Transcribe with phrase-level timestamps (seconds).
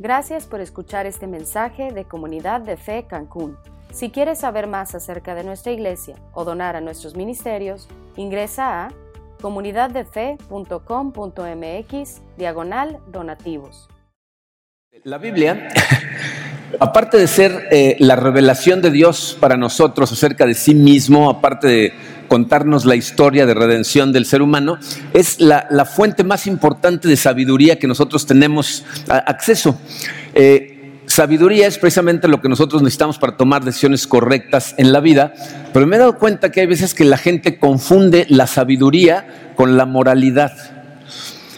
[0.00, 3.56] Gracias por escuchar este mensaje de Comunidad de Fe Cancún.
[3.90, 8.92] Si quieres saber más acerca de nuestra iglesia o donar a nuestros ministerios, ingresa a
[9.40, 13.88] comunidaddefe.com.mx diagonal donativos.
[15.02, 15.66] La Biblia,
[16.78, 21.66] aparte de ser eh, la revelación de Dios para nosotros acerca de sí mismo, aparte
[21.66, 21.92] de
[22.28, 24.78] contarnos la historia de redención del ser humano,
[25.14, 29.78] es la, fuente más importante de sabiduría que nosotros tenemos acceso.
[30.34, 35.32] Eh, sabiduría es precisamente lo que nosotros necesitamos para tomar decisiones correctas en la vida,
[35.72, 39.76] pero me he dado cuenta que hay veces que la gente confunde la sabiduría con
[39.76, 40.77] la moralidad.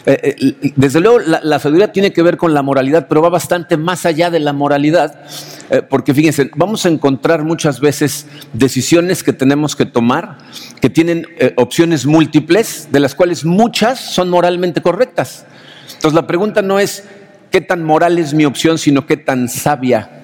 [0.05, 3.77] Eh, eh, desde luego, la, sabiduría tiene que ver con la moralidad, pero va bastante
[3.77, 5.21] más allá de la moralidad,
[5.69, 10.37] eh, porque fíjense, vamos a encontrar muchas veces decisiones que tenemos que tomar,
[10.79, 11.27] que tienen
[11.57, 15.45] opciones múltiples, de las cuales muchas son moralmente correctas.
[15.93, 17.03] Entonces, la pregunta no es
[17.51, 20.20] qué tan moral es mi opción, sino qué tan sabia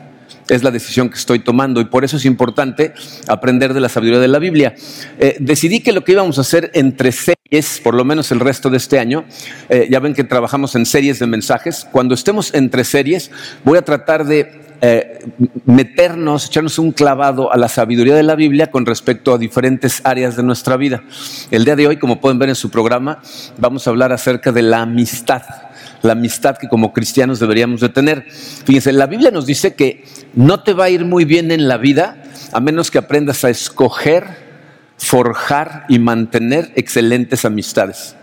[0.50, 2.94] es la decisión que estoy tomando y por eso es importante
[3.28, 4.76] aprender de la sabiduría de la Biblia.
[5.20, 8.70] Eh, decidí que lo que íbamos a hacer entre series, por lo menos el resto
[8.70, 9.26] de este año,
[9.70, 13.32] eh, ya ven que trabajamos en series de mensajes, cuando estemos entre series
[13.64, 15.26] voy a tratar de eh,
[15.66, 20.36] meternos, echarnos un clavado a la sabiduría de la Biblia con respecto a diferentes áreas
[20.36, 21.04] de nuestra vida.
[21.50, 23.20] El día de hoy, como pueden ver en su programa,
[23.58, 25.42] vamos a hablar acerca de la amistad
[26.02, 28.26] la amistad que como cristianos deberíamos de tener.
[28.30, 30.04] Fíjense, la Biblia nos dice que
[30.34, 33.50] no te va a ir muy bien en la vida a menos que aprendas a
[33.50, 34.26] escoger,
[34.98, 38.16] forjar y mantener excelentes amistades.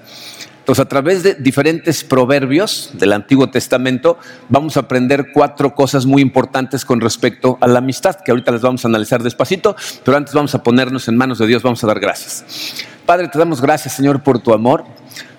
[0.65, 6.23] Entonces, a través de diferentes proverbios del Antiguo Testamento, vamos a aprender cuatro cosas muy
[6.23, 10.33] importantes con respecto a la amistad, que ahorita las vamos a analizar despacito, pero antes
[10.33, 12.87] vamos a ponernos en manos de Dios, vamos a dar gracias.
[13.05, 14.87] Padre, te damos gracias, Señor, por tu amor.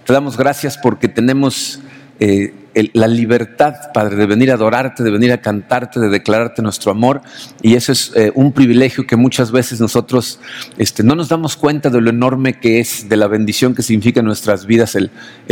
[0.06, 1.80] Te damos gracias porque tenemos
[2.19, 2.53] eh,
[2.94, 7.22] la libertad, Padre, de venir a adorarte, de venir a cantarte, de declararte nuestro amor.
[7.61, 10.41] Y eso es eh, un privilegio que muchas veces nosotros
[10.77, 14.19] este, no nos damos cuenta de lo enorme que es, de la bendición que significa
[14.19, 15.09] en nuestras vidas el,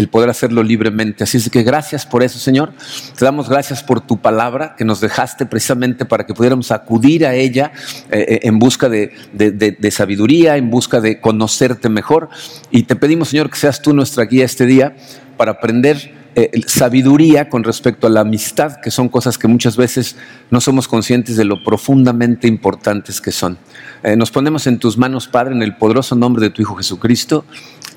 [0.09, 1.23] poder hacerlo libremente.
[1.23, 2.73] Así es que gracias por eso, Señor.
[3.17, 7.33] Te damos gracias por tu palabra que nos dejaste precisamente para que pudiéramos acudir a
[7.33, 7.71] ella
[8.11, 12.27] eh, en busca de sabiduría, en busca de conocerte mejor.
[12.69, 14.95] Y te pedimos, Señor, que seas tú nuestra guía este día
[15.37, 20.15] para aprender eh, sabiduría con respecto a la amistad, que son cosas que muchas veces
[20.49, 23.57] no somos conscientes de lo profundamente importantes que son.
[24.03, 27.45] Eh, nos ponemos en tus manos, Padre, en el poderoso nombre de tu Hijo Jesucristo.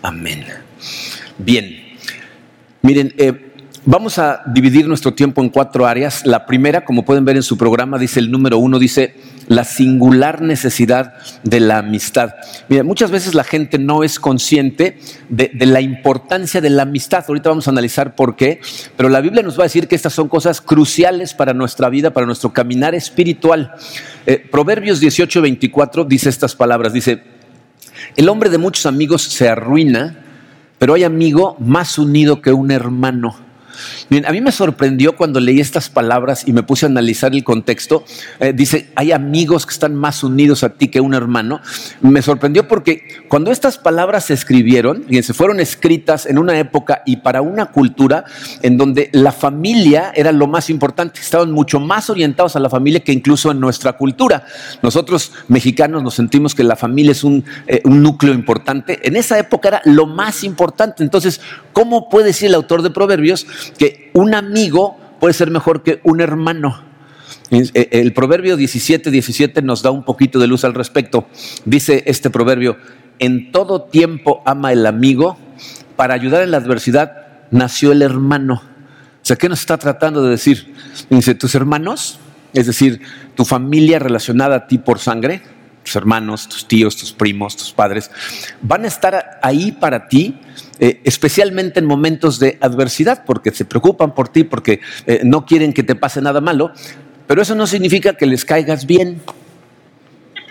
[0.02, 0.44] Amén.
[1.38, 1.76] Bien.
[2.82, 3.54] Miren, eh,
[3.88, 6.26] Vamos a dividir nuestro tiempo en cuatro áreas.
[6.26, 9.14] La primera, como pueden ver en su programa, dice el número uno, dice
[9.46, 11.14] la singular necesidad
[11.44, 12.34] de la amistad.
[12.68, 14.98] Mira, muchas veces la gente no es consciente
[15.28, 17.24] de, la importancia de la amistad.
[17.28, 18.60] Ahorita vamos a analizar por qué,
[18.96, 22.12] pero la Biblia nos va a decir que estas son cosas cruciales para nuestra vida,
[22.12, 23.72] para nuestro caminar espiritual.
[24.26, 27.22] Eh, Proverbios 18, 24 dice estas palabras, dice,
[28.16, 30.24] el hombre de muchos amigos se arruina,
[30.76, 33.45] pero hay amigo más unido que un hermano.
[34.10, 37.44] Bien, a mí me sorprendió cuando leí estas palabras y me puse a analizar el
[37.44, 38.04] contexto.
[38.40, 41.60] Eh, dice, hay amigos que están más unidos a ti que un hermano.
[42.00, 47.16] Me sorprendió porque cuando estas palabras se escribieron, se fueron escritas en una época y
[47.16, 48.24] para una cultura
[48.62, 53.00] en donde la familia era lo más importante, estaban mucho más orientados a la familia
[53.00, 54.44] que incluso en nuestra cultura.
[54.82, 59.00] Nosotros mexicanos nos sentimos que la familia es un, eh, un núcleo importante.
[59.06, 61.02] En esa época era lo más importante.
[61.02, 61.40] Entonces,
[61.72, 63.46] ¿cómo puede decir el autor de Proverbios
[63.78, 66.82] que un amigo puede ser mejor que un hermano.
[67.50, 71.26] Eh, el proverbio 17, 17 nos da un poquito de luz al respecto.
[71.64, 72.76] Dice este proverbio,
[73.18, 75.38] en todo tiempo ama el amigo,
[75.96, 78.62] para ayudar en la adversidad nació el hermano.
[78.64, 80.72] O sea, ¿qué nos está tratando de decir?
[81.10, 82.20] Dice, tus hermanos,
[82.52, 83.00] es decir,
[83.34, 85.42] tu familia relacionada a ti por sangre,
[85.86, 88.10] tus hermanos, tus tíos, tus primos, tus padres,
[88.60, 90.38] van a estar ahí para ti,
[90.80, 95.72] eh, especialmente en momentos de adversidad, porque se preocupan por ti, porque eh, no quieren
[95.72, 96.72] que te pase nada malo,
[97.26, 99.22] pero eso no significa que les caigas bien.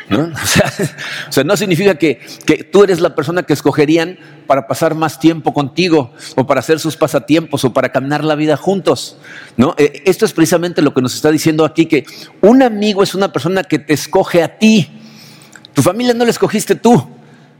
[0.09, 0.31] ¿no?
[1.30, 2.21] O, sea, no significa que,
[2.71, 4.18] tú eres la persona que escogerían
[4.48, 8.56] para pasar más tiempo contigo o para hacer sus pasatiempos o para caminar la vida
[8.56, 9.18] juntos.
[9.57, 9.75] ¿no?
[9.77, 12.06] Eh, esto es precisamente lo que nos está diciendo aquí, que
[12.42, 15.01] un amigo es una persona que te escoge a ti.
[15.75, 17.06] Tu familia no la escogiste tú,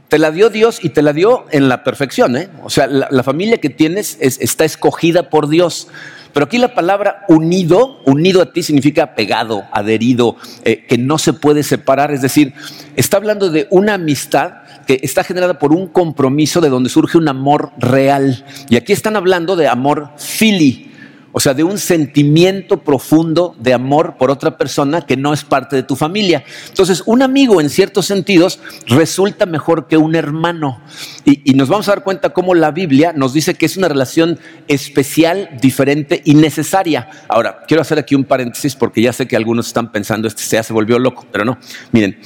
[0.08, 2.34] te la dio Dios y te la dio en la perfección.
[2.36, 2.48] ¿eh?
[2.64, 5.88] O sea, la, familia que tienes está escogida por Dios.
[6.32, 11.34] Pero aquí la palabra unido, unido a ti significa pegado, adherido, eh, que no se
[11.34, 12.10] puede separar.
[12.10, 12.54] Es decir,
[12.94, 17.28] está hablando de una amistad que está generada por un compromiso de donde surge un
[17.28, 18.46] amor real.
[18.70, 20.90] Y aquí están hablando de amor fili,
[21.38, 25.76] O sea, de un sentimiento profundo de amor por otra persona que no es parte
[25.76, 26.44] de tu familia.
[26.68, 30.80] Entonces, un amigo en ciertos sentidos resulta mejor que un hermano.
[31.26, 34.38] Y, nos vamos a dar cuenta cómo la Biblia nos dice que es una relación
[34.66, 37.10] especial, diferente y necesaria.
[37.28, 40.62] Ahora, quiero hacer aquí un paréntesis porque ya sé que algunos están pensando, este ya
[40.62, 41.58] se volvió loco, pero no.
[41.92, 42.18] Miren,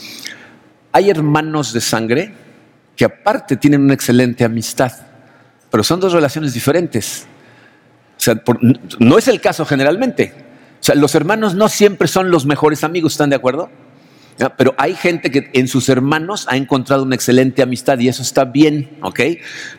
[0.92, 2.32] hay hermanos de sangre
[2.94, 4.92] que aparte tienen una excelente amistad,
[5.68, 7.26] pero son dos relaciones diferentes.
[8.20, 8.42] O sea,
[8.98, 10.34] no es el caso generalmente.
[10.78, 13.70] O sea, los hermanos no siempre son los mejores amigos, ¿están de acuerdo?
[14.58, 18.44] Pero hay gente que en sus hermanos ha encontrado una excelente amistad y eso está
[18.44, 19.20] bien, ¿ok?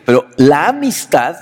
[0.04, 1.36] Pero la amistad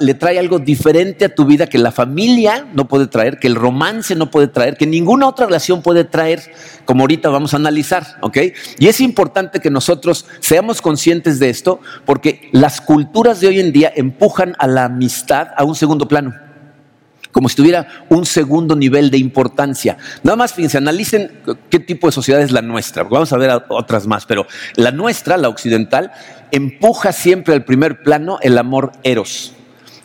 [0.00, 3.54] le trae algo diferente a tu vida que la familia no puede traer, que el
[3.54, 6.52] romance no puede traer, que ninguna otra relación puede traer,
[6.84, 8.38] como ahorita vamos a analizar, ¿ok?
[8.78, 13.72] Y es importante que nosotros seamos conscientes de esto porque las culturas de hoy en
[13.72, 16.34] día empujan a la amistad a un segundo plano
[17.30, 19.98] como si tuviera un segundo nivel de importancia.
[20.22, 21.30] Nada más, fíjense, analicen
[21.70, 25.36] qué tipo de sociedad es la nuestra, vamos a ver otras más, pero la nuestra,
[25.36, 26.10] la occidental,
[26.50, 29.54] empuja siempre al primer plano el amor eros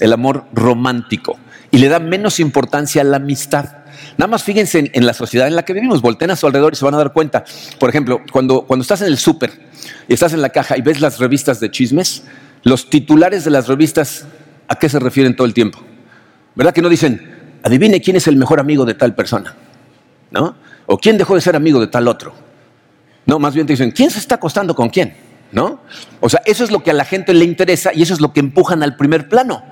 [0.04, 1.40] el amor romántico,
[1.72, 3.78] y le da menos importancia a la amistad.
[4.18, 6.76] Nada más fíjense en, la sociedad en la que vivimos, volteen a su alrededor y
[6.76, 7.46] se van a dar cuenta.
[7.80, 9.52] Por ejemplo, cuando, cuando estás en el súper
[10.10, 12.24] y estás en la caja y ves las revistas de chismes,
[12.64, 14.28] los titulares de las revistas,
[14.68, 15.80] ¿a qué se refieren todo el tiempo?
[16.54, 19.56] ¿Verdad que no dicen, adivine quién es el mejor amigo de tal persona?
[20.32, 20.58] ¿No?
[20.86, 22.34] O quién dejó de ser amigo de tal otro.
[23.26, 25.16] No, más bien te dicen, ¿quién se está acostando con quién?
[25.54, 25.80] ¿No?
[26.20, 28.34] O sea, eso es lo que a la gente le interesa y eso es lo
[28.34, 29.64] que empujan al primer plano.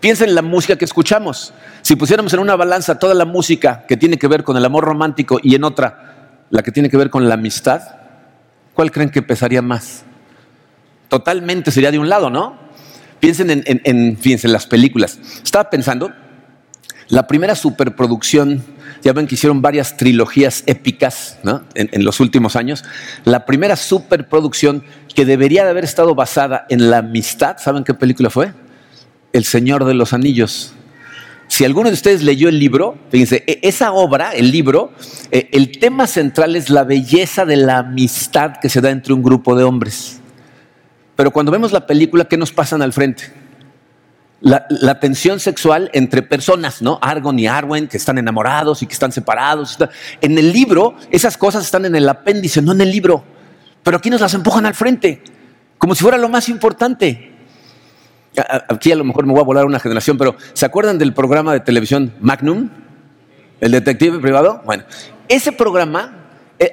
[0.00, 1.54] Piensa en la música que escuchamos.
[1.80, 4.84] Si pusiéramos en una balanza toda la música que tiene que ver con el amor
[4.84, 7.80] romántico y en otra la que tiene que ver con la amistad,
[8.74, 10.04] ¿cuál creen que pesaría más?
[11.08, 12.58] Totalmente sería de un lado, ¿no?
[13.20, 15.18] Piensen en, en las películas.
[15.42, 16.12] Estaba pensando,
[17.08, 18.64] la primera superproducción,
[19.02, 21.38] ya ven que hicieron varias trilogías épicas
[21.74, 22.84] en, en, los últimos años.
[23.24, 24.82] La primera superproducción
[25.14, 28.52] que debería de haber estado basada en la amistad, ¿saben qué película fue?
[29.32, 30.72] El Señor de los Anillos.
[31.48, 34.92] Si alguno de ustedes leyó el libro, fíjense, e, esa obra, el libro,
[35.30, 39.22] e, el tema central es la belleza de la amistad que se da entre un
[39.22, 40.20] grupo de hombres.
[41.16, 43.43] Pero cuando vemos la película, ¿qué nos pasan al frente?
[44.44, 46.98] La, tensión sexual entre personas, ¿no?
[47.00, 49.78] Argon y Arwen, que están enamorados y que están separados.
[50.20, 53.24] En el libro, esas cosas están en el apéndice, no en el libro.
[53.82, 55.22] Pero aquí nos las empujan al frente,
[55.78, 57.32] como si fuera lo más importante.
[58.68, 61.52] Aquí a lo mejor me voy a volar una generación, pero ¿se acuerdan del programa
[61.52, 62.68] de televisión Magnum?
[63.60, 64.60] El detective privado.
[64.66, 64.84] Bueno,
[65.28, 66.23] ese programa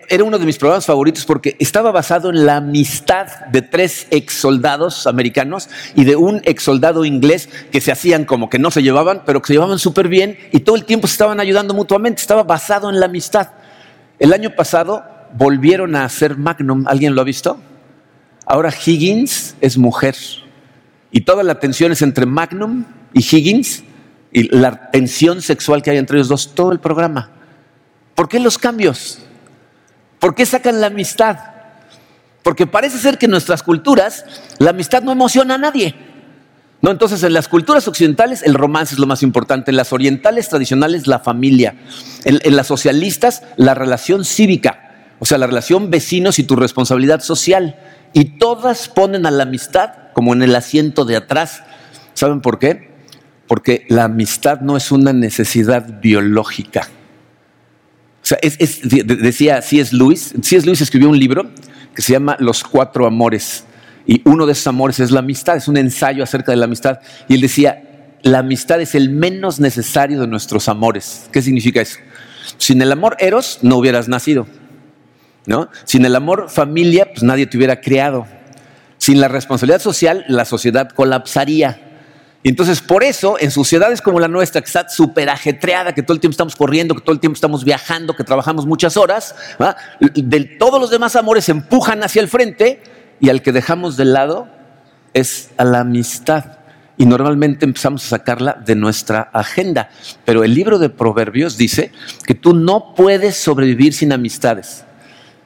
[0.10, 4.34] era uno de mis programas favoritos porque estaba basado en la amistad de tres ex
[4.34, 8.84] soldados americanos y de un ex soldado inglés que se hacían como que no se
[8.84, 12.22] llevaban, pero que se llevaban súper bien y todo el tiempo se estaban ayudando mutuamente.
[12.22, 13.50] Estaba basado en la amistad.
[14.20, 15.04] El año pasado
[15.34, 16.86] volvieron a hacer Magnum.
[16.88, 17.60] ¿Alguien lo ha visto?
[18.46, 20.16] Ahora Higgins es mujer.
[21.12, 23.84] Y toda la tensión es entre Magnum y Higgins
[24.32, 27.32] y la tensión sexual que hay entre ellos dos, todo el programa.
[28.16, 29.20] ¿Por qué los cambios?
[30.22, 31.40] ¿Por qué sacan la amistad?
[32.44, 34.24] Porque parece ser que en nuestras culturas
[34.60, 35.96] la amistad no emociona a nadie.
[36.80, 40.48] No, entonces en las culturas occidentales el romance es lo más importante, en las orientales
[40.48, 41.74] tradicionales la familia,
[42.24, 47.22] en, en las socialistas la relación cívica, o sea, la relación vecinos y tu responsabilidad
[47.22, 47.76] social.
[48.14, 51.64] Y todas ponen a la amistad como en el asiento de atrás.
[52.14, 52.92] ¿Saben por qué?
[53.48, 56.88] Porque la amistad no es una necesidad biológica.
[58.22, 59.96] O sea, es, decía C.S.
[59.96, 60.72] Lewis, C.S.
[60.72, 61.50] Escribió un libro
[61.96, 63.66] que se llama Los Cuatro Amores.
[64.06, 67.00] Y uno de esos amores es la amistad, es un ensayo acerca de la amistad.
[67.28, 71.30] Y él decía, la amistad es el menos necesario de nuestros amores.
[71.32, 71.98] ¿Qué significa eso?
[72.58, 74.48] Sin el amor eros no hubieras nacido.
[75.46, 75.70] ¿no?
[75.86, 78.28] Sin el amor familia, pues nadie te hubiera creado.
[78.98, 81.91] Sin la responsabilidad social, la sociedad colapsaría.
[82.44, 86.16] Y entonces, por eso, en sociedades como la nuestra, que está súper ajetreada, que todo
[86.16, 89.36] el tiempo estamos corriendo, que todo el tiempo estamos viajando, que trabajamos muchas horas,
[90.00, 92.82] de todos los demás amores empujan hacia el frente
[93.20, 94.48] y al que dejamos de lado
[95.14, 96.58] es a la amistad.
[96.98, 99.90] Y normalmente empezamos a sacarla de nuestra agenda.
[100.26, 101.92] Pero el libro de Proverbios dice
[102.26, 104.84] que tú no puedes sobrevivir sin amistades.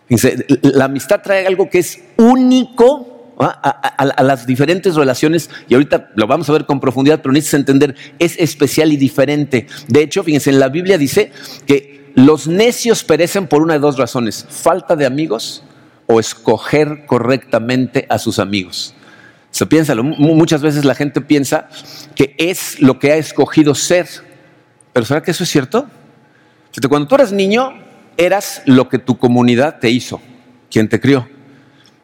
[0.10, 6.28] Dice, la amistad trae algo que es único a, las diferentes relaciones, y ahorita lo
[6.28, 9.68] vamos a ver con profundidad, pero necesitas entender, es especial y diferente.
[9.88, 11.32] De hecho, fíjense, en la Biblia dice
[11.66, 15.64] que los necios perecen por una de dos razones, falta de amigos
[16.08, 18.94] o escoger correctamente a sus amigos.
[19.52, 21.70] Se piensa, muchas veces la gente piensa
[22.14, 24.08] que es lo que ha escogido ser,
[24.94, 25.88] pero ¿será que eso es cierto?
[26.90, 27.74] Cuando tú eras niño,
[28.18, 30.22] eras lo que tu comunidad te hizo,
[30.70, 31.28] quien te crió.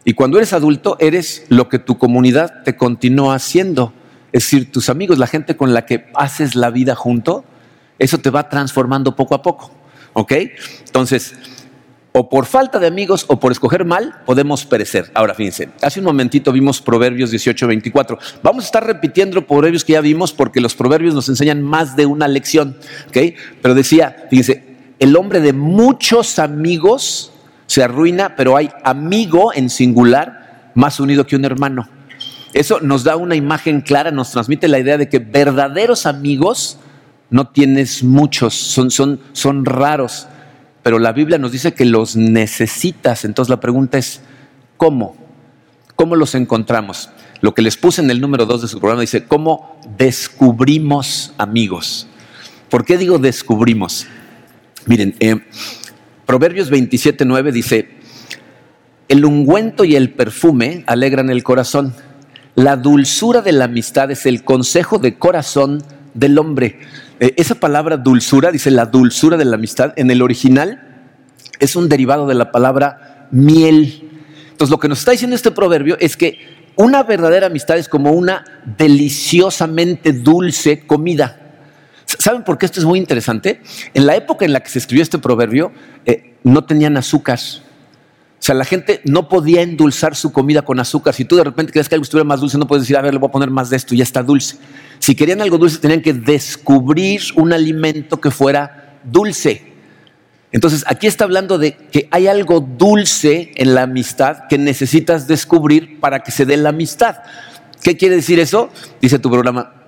[0.04, 3.94] Y cuando eres adulto, eres lo que tu comunidad te continúa haciendo.
[4.32, 7.46] Es decir, tus amigos, la gente con la que haces la vida junto,
[8.00, 9.72] eso te va transformando poco a poco.
[10.14, 10.34] ¿Ok?
[10.86, 11.36] Entonces,
[12.14, 15.12] o por falta de amigos o por escoger mal, podemos perecer.
[15.14, 18.20] Ahora, fíjense, hace un momentito vimos Proverbios 18, 24.
[18.44, 22.06] Vamos a estar repitiendo Proverbios que ya vimos porque los Proverbios nos enseñan más de
[22.06, 22.78] una lección.
[23.08, 23.18] ¿Ok?
[23.62, 24.64] Pero decía, fíjense,
[25.00, 27.31] el hombre de muchos amigos
[27.72, 31.88] se arruina, pero hay amigo en singular más unido que un hermano.
[32.52, 36.80] Eso nos da una imagen clara, nos transmite la idea de que verdaderos amigos
[37.30, 40.28] no tienes muchos, son, son, son raros,
[40.84, 43.24] pero la Biblia nos dice que los necesitas.
[43.24, 44.20] Entonces la pregunta es,
[44.76, 45.16] ¿cómo?
[45.96, 47.10] ¿Cómo los encontramos?
[47.40, 52.06] Lo que les puse en el número dos de su programa dice, ¿cómo descubrimos amigos?
[52.70, 54.08] ¿Por qué digo descubrimos?
[54.88, 55.40] Miren, eh,
[56.26, 57.90] Proverbios 27, 9 dice,
[59.08, 61.94] el ungüento y el perfume alegran el corazón.
[62.56, 66.80] La dulzura de la amistad es el consejo de corazón del hombre.
[67.20, 70.88] Eh, esa palabra dulzura, dice la dulzura de la amistad, en el original
[71.60, 74.10] es un derivado de la palabra miel.
[74.52, 76.40] Entonces lo que nos está diciendo este proverbio es que
[76.76, 78.44] una verdadera amistad es como una
[78.78, 81.41] deliciosamente dulce comida.
[82.20, 83.62] ¿Saben por qué esto es muy interesante?
[83.94, 85.72] En la época en la que se escribió este proverbio,
[86.06, 87.40] eh, no tenían azúcar.
[88.42, 91.14] O sea, la gente no podía endulzar su comida con azúcar.
[91.14, 93.14] Si tú de repente crees que algo estuviera más dulce, no puedes decir, a ver,
[93.14, 94.58] le voy a poner más de esto, ya está dulce.
[94.98, 99.72] Si querían algo dulce, tenían que descubrir un alimento que fuera dulce.
[100.52, 106.00] Entonces, aquí está hablando de que hay algo dulce en la amistad que necesitas descubrir
[106.00, 107.18] para que se dé la amistad.
[107.82, 108.70] ¿Qué quiere decir eso?
[109.00, 109.81] Dice tu programa,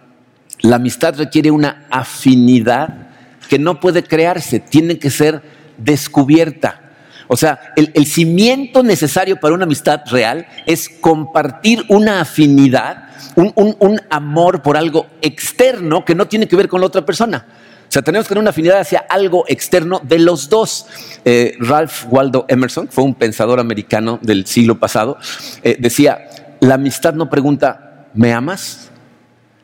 [0.64, 3.08] la amistad requiere una afinidad
[3.50, 5.42] que no puede crearse, tiene que ser
[5.78, 6.80] descubierta.
[7.28, 14.62] O sea, el, cimiento necesario para una amistad real es compartir una afinidad, un, amor
[14.62, 17.46] por algo externo que no tiene que ver con la otra persona.
[17.88, 20.86] O sea, tenemos que tener una afinidad hacia algo externo de los dos.
[21.26, 25.18] Eh, Ralph Waldo Emerson, fue un pensador americano del siglo pasado,
[25.62, 26.20] eh, decía,
[26.62, 28.92] la amistad no pregunta, ¿me amas?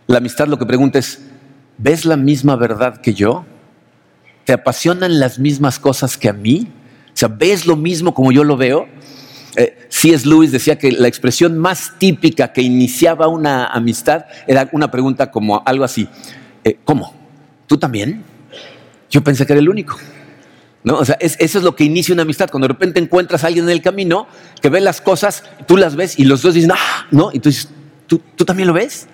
[0.09, 1.19] La amistad lo que pregunta es,
[1.77, 3.45] ¿ves la misma verdad que yo?
[4.43, 6.67] ¿Te apasionan las mismas cosas que a mí?
[7.09, 8.87] O sea, ¿ves lo mismo como yo lo veo?
[9.55, 10.27] Eh, C.S.
[10.27, 15.61] Lewis decía que la expresión más típica que iniciaba una amistad era una pregunta como
[15.63, 16.09] algo así,
[16.63, 17.13] eh, ¿cómo?
[17.67, 18.23] ¿Tú también?
[19.11, 19.95] Yo pensé que era el único.
[20.83, 20.97] ¿No?
[20.97, 22.49] O sea, eso es lo que inicia una amistad.
[22.49, 24.25] Cuando de repente encuentras a alguien en el camino
[24.59, 27.29] que ve las cosas, tú las ves y los dos dicen, ah, ¿no?
[27.31, 27.69] Y tú dices,
[28.07, 29.07] ¿tú, ¿tú también lo ves?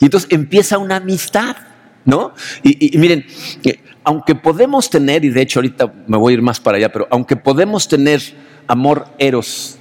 [0.00, 1.56] Y entonces empieza una amistad,
[2.04, 2.34] ¿no?
[2.62, 3.26] Y, miren,
[3.64, 6.90] eh, aunque podemos tener, y de hecho ahorita me voy a ir más para allá,
[6.90, 8.22] pero aunque podemos tener
[8.66, 9.78] amor eros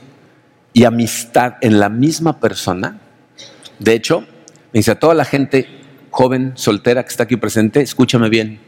[0.74, 3.00] y amistad en la misma persona,
[3.80, 5.68] de hecho, me dice a toda la gente
[6.10, 8.60] joven, soltera que está aquí presente, escúchame bien,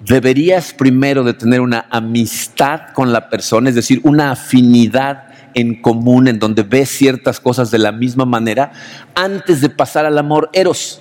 [0.00, 5.24] deberías primero de tener una amistad con la persona, es decir, una afinidad
[5.54, 8.72] en común, en donde ves ciertas cosas de la misma manera,
[9.14, 11.00] antes de pasar al amor eros.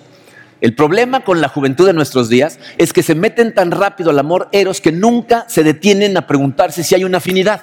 [0.61, 4.19] El problema con la juventud de nuestros días es que se meten tan rápido al
[4.19, 7.61] amor eros que nunca se detienen a preguntarse si hay una afinidad.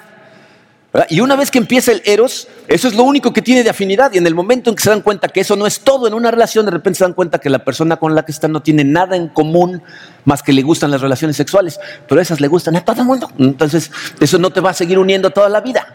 [1.09, 4.13] Y una vez que empieza el eros, eso es lo único que tiene de afinidad.
[4.13, 6.13] Y en el momento en que se dan cuenta que eso no es todo en
[6.13, 8.61] una relación, de repente se dan cuenta que la persona con la que están no
[8.61, 9.81] tiene nada en común
[10.23, 11.79] más que le gustan las relaciones sexuales.
[12.07, 13.31] Pero esas le gustan a todo el mundo.
[13.39, 15.87] Entonces, eso no te va a seguir uniendo toda la vida.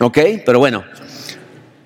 [0.00, 0.18] ¿Ok?
[0.46, 0.84] Pero bueno,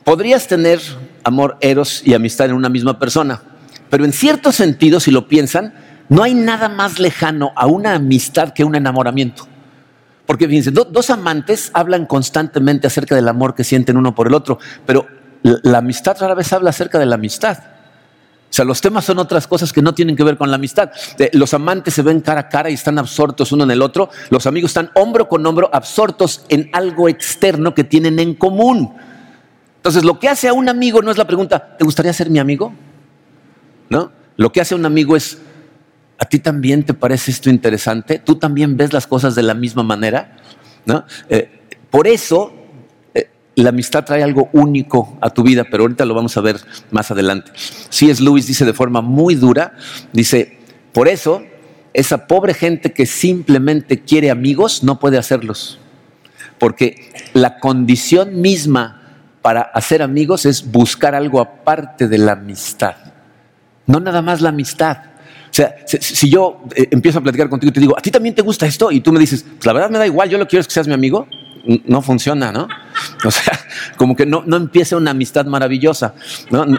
[0.05, 0.81] podrías tener
[1.25, 3.43] amor, eros y amistad en una misma persona,
[3.91, 5.75] pero en cierto sentido, si lo piensan,
[6.09, 9.47] no hay nada más lejano a una amistad que un enamoramiento.
[10.29, 14.59] Porque fíjense, dos amantes hablan constantemente acerca del amor que sienten uno por el otro,
[14.85, 15.07] pero
[15.43, 17.57] la amistad rara vez habla acerca de la amistad.
[18.51, 20.91] O sea, los temas son otras cosas que no tienen que ver con la amistad.
[21.33, 24.11] Los amantes se ven cara a cara y están absortos uno en el otro.
[24.29, 28.95] Los amigos están hombro con hombro absortos en algo externo que tienen en común.
[29.77, 32.39] Entonces, lo que hace a un amigo no es la pregunta, ¿te gustaría ser mi
[32.39, 32.75] amigo?
[33.89, 34.13] ¿No?
[34.37, 35.39] Lo que hace a un amigo es,
[36.19, 38.19] ¿a ti también te parece esto interesante?
[38.19, 40.37] ¿Tú también ves las cosas de la misma manera?
[40.85, 41.05] ¿No?
[41.29, 41.51] Eh,
[41.91, 42.59] por eso
[43.63, 46.61] la amistad trae algo único a tu vida, pero ahorita lo vamos a ver
[46.93, 47.51] más adelante.
[47.89, 49.73] Si es Luis dice de forma muy dura,
[50.13, 50.59] dice,
[50.93, 51.43] por eso
[51.93, 55.81] esa pobre gente que simplemente quiere amigos no puede hacerlos,
[56.59, 59.03] porque la condición misma
[59.43, 62.95] para hacer amigos es buscar algo aparte de la amistad,
[63.87, 64.99] no nada más la amistad.
[65.59, 68.33] O sea, si, yo eh, empiezo a platicar contigo y te digo, ¿a ti también
[68.33, 68.93] te gusta esto?
[68.93, 70.75] Y tú me dices, pues la verdad me da igual, yo lo quiero es que
[70.75, 71.27] seas mi amigo.
[71.85, 72.69] No funciona, ¿no?
[73.25, 73.59] O sea,
[73.97, 76.15] como que no, no empieza una amistad maravillosa.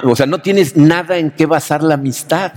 [0.03, 2.53] O sea, no tienes nada en qué basar la amistad.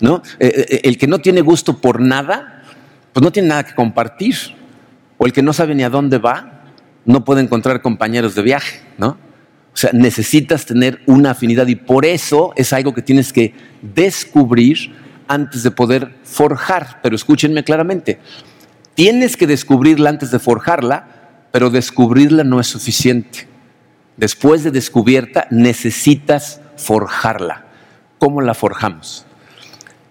[0.00, 0.22] ¿no?
[0.40, 2.64] Eh, eh, el que no tiene gusto por nada,
[3.12, 4.36] pues no tiene nada que compartir.
[5.18, 6.64] O el que no sabe ni a dónde va,
[7.04, 9.18] no puede encontrar compañeros de viaje, ¿no?
[9.72, 14.99] O sea, necesitas tener una afinidad y por eso es algo que tienes que descubrir
[15.30, 16.98] antes de poder forjar.
[17.02, 18.18] Pero escúchenme claramente,
[18.94, 21.06] tienes que descubrirla antes de forjarla,
[21.52, 23.48] pero descubrirla no es suficiente.
[24.16, 27.64] Después de descubierta, necesitas forjarla.
[28.18, 29.24] ¿Cómo la forjamos?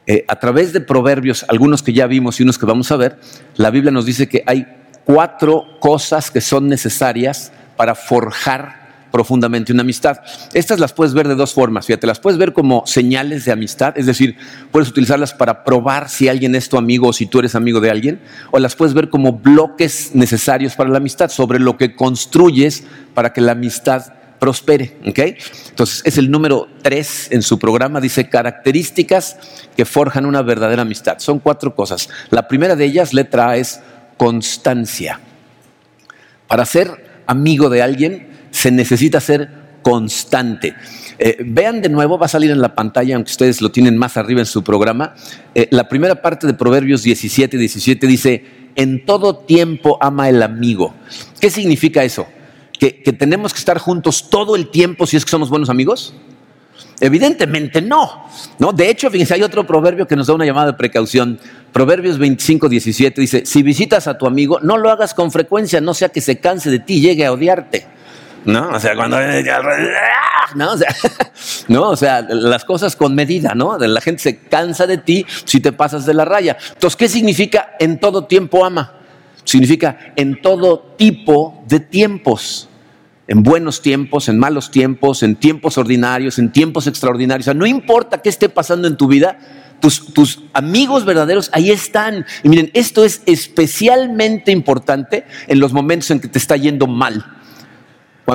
[0.07, 3.19] Eh, a través de proverbios, algunos que ya vimos y unos que vamos a ver,
[3.55, 4.65] la Biblia nos dice que hay
[5.05, 8.78] cuatro cosas que son necesarias para forjar
[9.11, 10.19] profundamente una amistad.
[10.53, 13.97] Estas las puedes ver de dos formas, fíjate, las puedes ver como señales de amistad,
[13.97, 14.37] es decir,
[14.71, 17.89] puedes utilizarlas para probar si alguien es tu amigo o si tú eres amigo de
[17.89, 22.83] alguien, o las puedes ver como bloques necesarios para la amistad, sobre lo que construyes
[23.13, 24.97] para que la amistad prospere.
[25.03, 29.37] Entonces, es el número tres en su programa, dice características
[29.75, 31.19] que forjan una verdadera amistad.
[31.19, 32.09] Son cuatro cosas.
[32.29, 33.81] La primera de ellas, letra A, es
[34.17, 35.19] constancia.
[36.47, 39.49] Para ser amigo de alguien, se necesita ser
[39.81, 40.75] constante.
[41.17, 44.15] Eh, vean de nuevo, va a salir en la pantalla, aunque ustedes lo tienen más
[44.15, 45.15] arriba en su programa.
[45.53, 50.93] Eh, la primera parte de Proverbios 17, 17 dice, en todo tiempo ama el amigo.
[51.41, 52.27] ¿Qué significa eso?
[52.79, 56.13] ¿Que, tenemos que estar juntos todo el tiempo si es que somos buenos amigos?
[57.01, 58.25] Evidentemente no,
[58.57, 58.71] no.
[58.71, 61.37] De hecho, fíjense, hay otro proverbio que nos da una llamada de precaución.
[61.73, 65.93] Proverbios 25, 17 dice, si visitas a tu amigo, no lo hagas con frecuencia, no
[65.93, 67.98] sea que se canse de ti y llegue a odiarte.
[68.45, 68.69] ¿No?
[68.69, 69.17] O sea, cuando...
[70.55, 70.71] ¿no?
[70.71, 70.95] O sea,
[71.67, 71.93] ¿no?
[72.29, 73.77] Las cosas con medida, ¿no?
[73.77, 76.57] La gente se cansa de ti si te pasas de la raya.
[76.73, 78.93] Entonces, ¿qué significa en todo tiempo ama?
[79.43, 82.69] Significa en todo tipo de tiempos.
[83.27, 87.45] En buenos tiempos, en malos tiempos, en tiempos ordinarios, en tiempos extraordinarios.
[87.45, 89.37] O sea, no importa qué esté pasando en tu vida,
[89.79, 92.25] tus, tus, amigos verdaderos ahí están.
[92.43, 97.38] Y miren, esto es especialmente importante en los momentos en que te está yendo mal.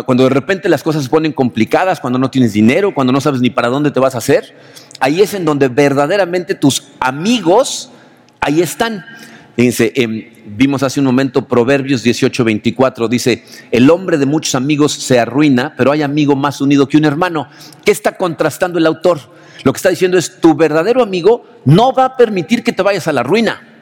[0.03, 3.41] Cuando de repente las cosas se ponen complicadas, cuando no tienes dinero, cuando no sabes
[3.41, 4.57] ni para dónde te vas a hacer,
[4.99, 7.91] ahí es en donde verdaderamente tus amigos
[8.41, 9.05] ahí están.
[9.57, 14.93] Fíjense, em, vimos hace un momento Proverbios 18, 24, dice, el hombre de muchos amigos
[14.93, 17.49] se arruina, pero hay amigo más unido que un hermano.
[17.85, 19.21] ¿Qué está contrastando el autor?
[19.63, 23.07] Lo que está diciendo es, tu verdadero amigo no va a permitir que te vayas
[23.07, 23.74] a la ruina.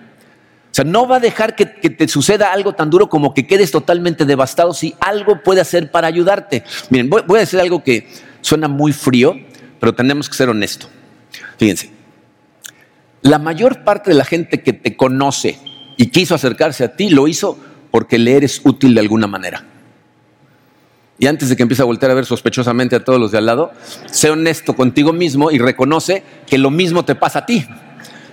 [0.72, 3.70] O sea, no va a dejar que, te suceda algo tan duro como que quedes
[3.70, 6.64] totalmente devastado si algo puede hacer para ayudarte.
[6.88, 8.08] Miren, voy, a decir algo que
[8.40, 9.36] suena muy frío,
[9.78, 10.88] pero tenemos que ser honestos.
[11.58, 11.90] Fíjense,
[13.20, 15.58] la mayor parte de la gente que te conoce
[15.98, 17.58] y quiso acercarse a ti lo hizo
[17.90, 19.66] porque le eres útil de alguna manera.
[21.18, 23.44] Y antes de que empiece a voltear a ver sospechosamente a todos los de al
[23.44, 23.72] lado,
[24.10, 27.66] sé honesto contigo mismo y reconoce que lo mismo te pasa a ti.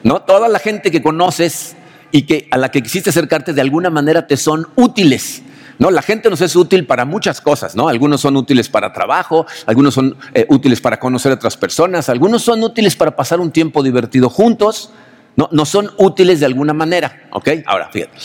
[0.04, 0.22] ¿No?
[0.22, 1.76] Toda la gente que conoces
[2.12, 5.44] y que a la que quisiste acercarte de alguna manera te son útiles.
[5.78, 5.92] ¿No?
[5.92, 7.88] La gente nos es útil para muchas cosas, ¿no?
[7.88, 12.42] Algunos son útiles para trabajo, algunos son eh, útiles para conocer a otras personas, algunos
[12.42, 14.92] son útiles para pasar un tiempo divertido juntos,
[15.38, 15.66] ¿no?
[15.66, 17.50] Son útiles de alguna manera, ¿ok?
[17.66, 18.18] Ahora, fíjate.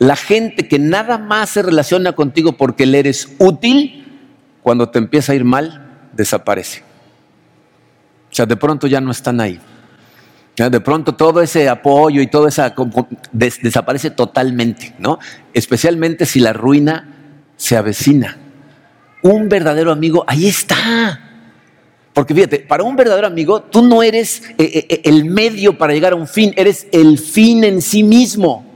[0.00, 4.20] La gente que nada más se relaciona contigo porque le eres útil,
[4.60, 6.82] cuando te empieza a ir mal, desaparece.
[8.30, 9.58] O sea, de pronto ya no están ahí.
[10.56, 12.74] De pronto todo ese apoyo y todo esa
[13.32, 15.18] desaparece totalmente, ¿no?
[15.54, 17.08] Especialmente si la ruina
[17.56, 18.36] se avecina.
[19.22, 21.20] Un verdadero amigo, ahí está.
[22.12, 25.94] Porque fíjate, para un verdadero amigo, tú no eres eh, eh, eh, el medio para
[25.94, 28.66] llegar a un fin, eres el fin en sí mismo.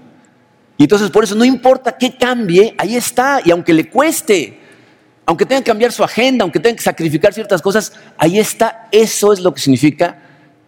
[0.79, 3.43] Y entonces por eso no importa qué cambie, ahí está.
[3.45, 4.59] Y aunque le cueste,
[5.27, 8.89] aunque tenga que cambiar su agenda, aunque tenga que sacrificar ciertas cosas, ahí está.
[8.91, 10.23] Eso es lo que significa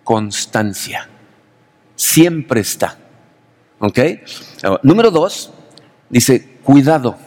[0.08, 1.06] constancia.
[1.94, 2.96] Siempre está.
[3.78, 3.98] ¿Ok?
[4.82, 5.50] Número dos,
[6.08, 7.18] dice, cuidado.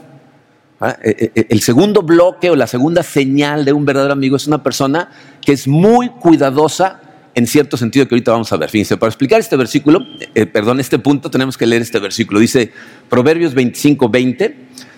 [0.79, 0.97] ¿Ah?
[1.03, 4.47] E, e, e, el segundo bloque o la segunda señal de un verdadero amigo es
[4.47, 5.11] una persona
[5.45, 6.99] que es muy cuidadosa
[7.35, 8.71] en cierto sentido que ahorita vamos a ver.
[8.71, 9.99] Fíjense, para explicar este versículo,
[10.33, 12.39] eh, perdón, este punto tenemos que leer este versículo.
[12.39, 12.73] Dice
[13.09, 14.57] Proverbios 25, 20,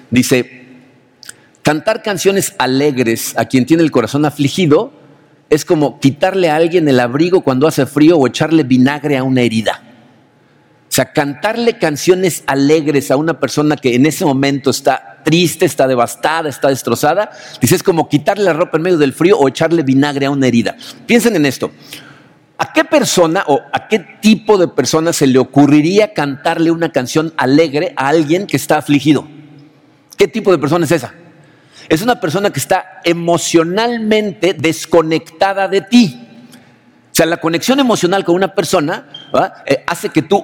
[0.10, 0.67] dice,
[1.62, 5.03] cantar canciones alegres a quien tiene el corazón afligido
[5.54, 9.42] es como quitarle a alguien el abrigo cuando hace frío o echarle vinagre a una
[9.42, 9.84] herida.
[10.89, 15.88] O sea, cantarle canciones alegres a una persona que en ese momento está triste, está
[15.88, 17.30] devastada, está destrozada,
[17.62, 20.48] dice es como quitarle la ropa en medio del frío o echarle vinagre a una
[20.48, 20.76] herida.
[21.06, 21.72] Piensen en esto.
[22.58, 27.32] ¿A qué persona o a qué tipo de persona se le ocurriría cantarle una canción
[27.38, 29.28] alegre a alguien que está afligido?
[30.18, 31.13] ¿Qué tipo de persona es esa?
[31.94, 36.28] Es una persona que está emocionalmente desconectada de ti.
[37.12, 39.08] O sea, la conexión emocional con una persona
[39.68, 40.44] eh, hace que tú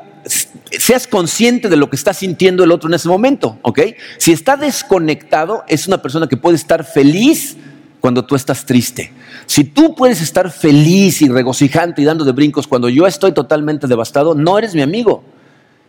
[0.69, 3.79] seas consciente de lo que está sintiendo el otro en ese momento, ¿ok?
[4.19, 7.57] Si está desconectado, es una persona que puede estar feliz
[7.99, 9.11] cuando tú estás triste.
[9.47, 13.87] Si tú puedes estar feliz y regocijante y dando de brincos cuando yo estoy totalmente
[13.87, 15.23] devastado, no eres mi amigo.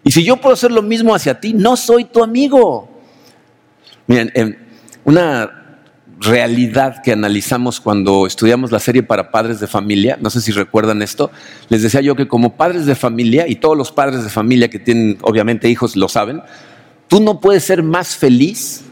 [0.04, 2.88] Y si yo puedo hacer lo mismo hacia ti, no soy tu amigo.
[4.06, 4.56] Miren, em,
[5.10, 5.60] una
[6.20, 11.02] realidad que analizamos cuando estudiamos la serie para padres de familia, no sé si recuerdan
[11.02, 11.30] esto,
[11.68, 14.78] les decía yo que como padres de familia, y todos los padres de familia que
[14.78, 16.42] tienen obviamente hijos lo saben,
[17.08, 18.82] tú no puedes ser más feliz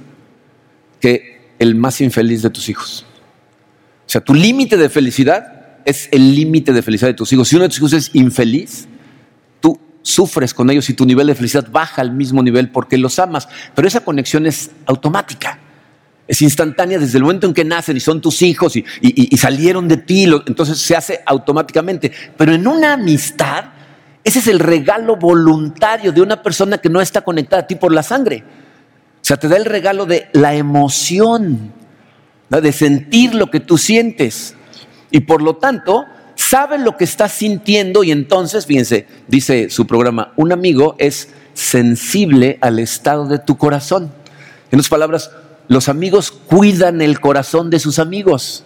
[1.01, 3.05] que el más infeliz de tus hijos.
[4.07, 7.49] O sea, tu límite de felicidad es el límite de felicidad de tus hijos.
[7.49, 8.89] Si uno de tus hijos es infeliz,
[9.61, 13.19] tú sufres con ellos y tu nivel de felicidad baja al mismo nivel porque los
[13.19, 13.49] amas.
[13.75, 15.59] Pero esa conexión es automática,
[16.29, 18.85] es instantánea desde el momento en que nacen y son tus hijos y,
[19.38, 22.12] salieron de ti, entonces se hace automáticamente.
[22.37, 23.64] Pero en una amistad,
[24.23, 27.93] ese es el regalo voluntario de una persona que no está conectada a ti por
[27.93, 28.45] la sangre.
[29.23, 31.73] O sea, te da el regalo de la emoción
[32.51, 34.55] de sentir lo que tú sientes.
[35.11, 40.33] Y por lo tanto, sabe lo que estás sintiendo y entonces, fíjense, dice su programa,
[40.37, 44.12] un amigo es sensible al estado de tu corazón.
[44.71, 45.31] En otras palabras,
[45.69, 48.65] los amigos cuidan el corazón de sus amigos.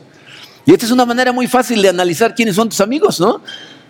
[0.65, 3.43] Y esta es una manera muy fácil de analizar quiénes son tus amigos, ¿no?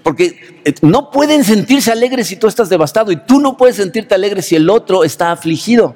[0.02, 4.14] Porque eh, no pueden sentirse alegres si tú estás devastado y tú no puedes sentirte
[4.14, 5.94] alegre si el otro está afligido.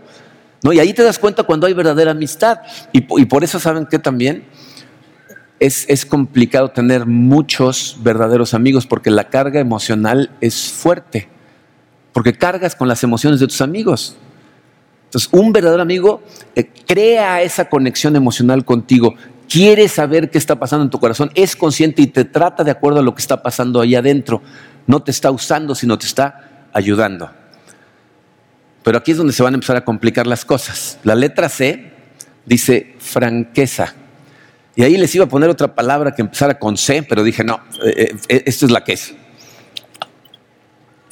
[0.73, 2.59] Y ahí te das cuenta cuando hay verdadera amistad.
[2.93, 4.45] Y, por eso saben que también
[5.61, 11.29] es, complicado tener muchos verdaderos amigos porque la carga emocional es fuerte.
[12.13, 14.17] Porque cargas con las emociones de tus amigos.
[15.07, 16.23] Entonces, un verdadero amigo
[16.55, 19.15] eh, crea esa conexión emocional contigo.
[19.49, 22.99] Quiere saber qué está pasando en tu corazón, es consciente y te trata de acuerdo
[22.99, 24.43] a lo que está pasando ahí adentro.
[24.87, 27.31] No te está usando, sino te está ayudando.
[28.83, 30.99] Pero aquí es donde se van a empezar a complicar las cosas.
[31.03, 31.93] La letra C
[32.45, 33.95] dice franqueza.
[34.77, 37.61] Y ahí les iba a poner otra palabra que empezara con C, pero dije, no,
[37.85, 39.15] eh, eh, esto es la que es.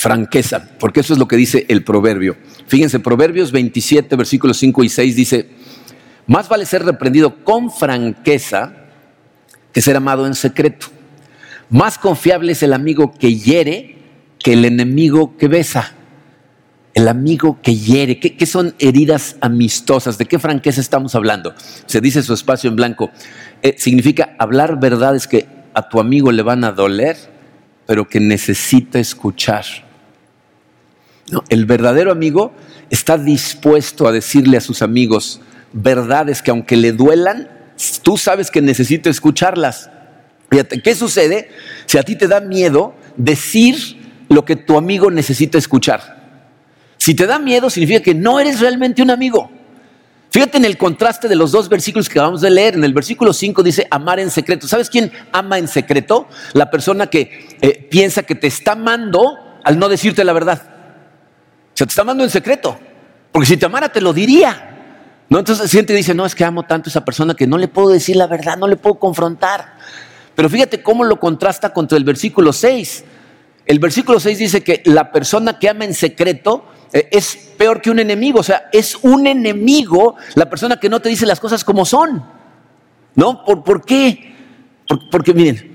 [0.04, 2.36] Franqueza, porque eso es lo que dice el proverbio.
[2.66, 5.48] Fíjense, Proverbios 27, versículos 5 y 6 dice,
[6.26, 8.74] más vale ser reprendido con franqueza
[9.72, 10.88] que ser amado en secreto.
[11.70, 13.96] Más confiable es el amigo que hiere
[14.38, 15.94] que el enemigo que besa
[16.92, 18.20] el amigo que hiere.
[18.20, 20.18] ¿Qué, son heridas amistosas?
[20.18, 21.54] ¿De qué franqueza estamos hablando?
[21.86, 23.10] Se dice su espacio en blanco.
[23.62, 27.16] Eh, significa hablar verdades que a tu amigo le van a doler,
[27.86, 29.64] pero que necesita escuchar.
[31.48, 32.52] El verdadero amigo
[32.90, 35.40] está dispuesto a decirle a sus amigos
[35.72, 37.50] verdades que aunque le duelan,
[38.02, 39.90] tú sabes que necesita escucharlas.
[40.50, 41.50] Fíjate, ¿qué sucede
[41.86, 46.22] si a ti te da miedo decir lo que tu amigo necesita escuchar?
[46.96, 49.50] Si te da miedo, significa que no eres realmente un amigo.
[50.30, 52.74] Fíjate en el contraste de los dos versículos que acabamos de leer.
[52.74, 54.66] En el versículo 5 dice amar en secreto.
[54.66, 56.28] ¿Sabes quién ama en secreto?
[56.54, 60.73] La persona que eh, piensa que te está amando al no decirte la verdad.
[61.74, 62.78] O sea, te está amando en secreto.
[63.32, 64.70] Porque si te amara, te lo diría.
[65.28, 65.40] ¿No?
[65.40, 67.66] Entonces siente y dice, no, es que amo tanto a esa persona que no le
[67.66, 69.74] puedo decir la verdad, no le puedo confrontar.
[70.36, 73.04] Pero fíjate cómo lo contrasta contra el versículo 6.
[73.66, 77.90] El versículo 6 dice que la persona que ama en secreto eh, es peor que
[77.90, 78.38] un enemigo.
[78.38, 82.24] O sea, es un enemigo la persona que no te dice las cosas como son.
[83.16, 83.44] ¿No?
[83.44, 84.34] ¿Por, qué?
[85.10, 85.73] porque miren,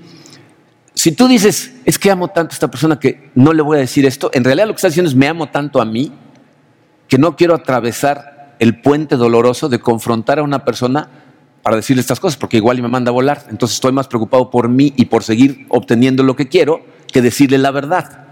[1.00, 3.80] si tú dices, es que amo tanto a esta persona que no le voy a
[3.80, 6.12] decir esto, en realidad lo que estás diciendo es, me amo tanto a mí
[7.08, 11.08] que no quiero atravesar el puente doloroso de confrontar a una persona
[11.62, 13.46] para decirle estas cosas, porque igual me manda a volar.
[13.48, 17.56] Entonces estoy más preocupado por mí y por seguir obteniendo lo que quiero que decirle
[17.56, 18.26] la verdad.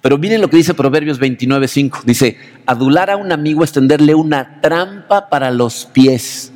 [0.00, 2.04] Pero miren lo que dice Proverbios 29.5.
[2.04, 6.54] Dice, adular a un amigo es tenderle una trampa para los pies.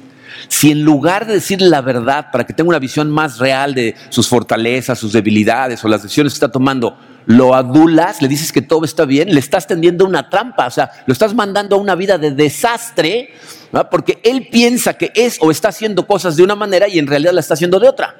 [0.49, 3.95] Si en lugar de decirle la verdad para que tenga una visión más real de
[4.09, 8.63] sus fortalezas, sus debilidades o las decisiones que está tomando, lo adulas, le dices que
[8.63, 11.95] todo está bien, le estás tendiendo una trampa, o sea, lo estás mandando a una
[11.95, 13.31] vida de desastre,
[13.91, 17.33] porque él piensa que es o está haciendo cosas de una manera y en realidad
[17.33, 18.15] la está haciendo de otra.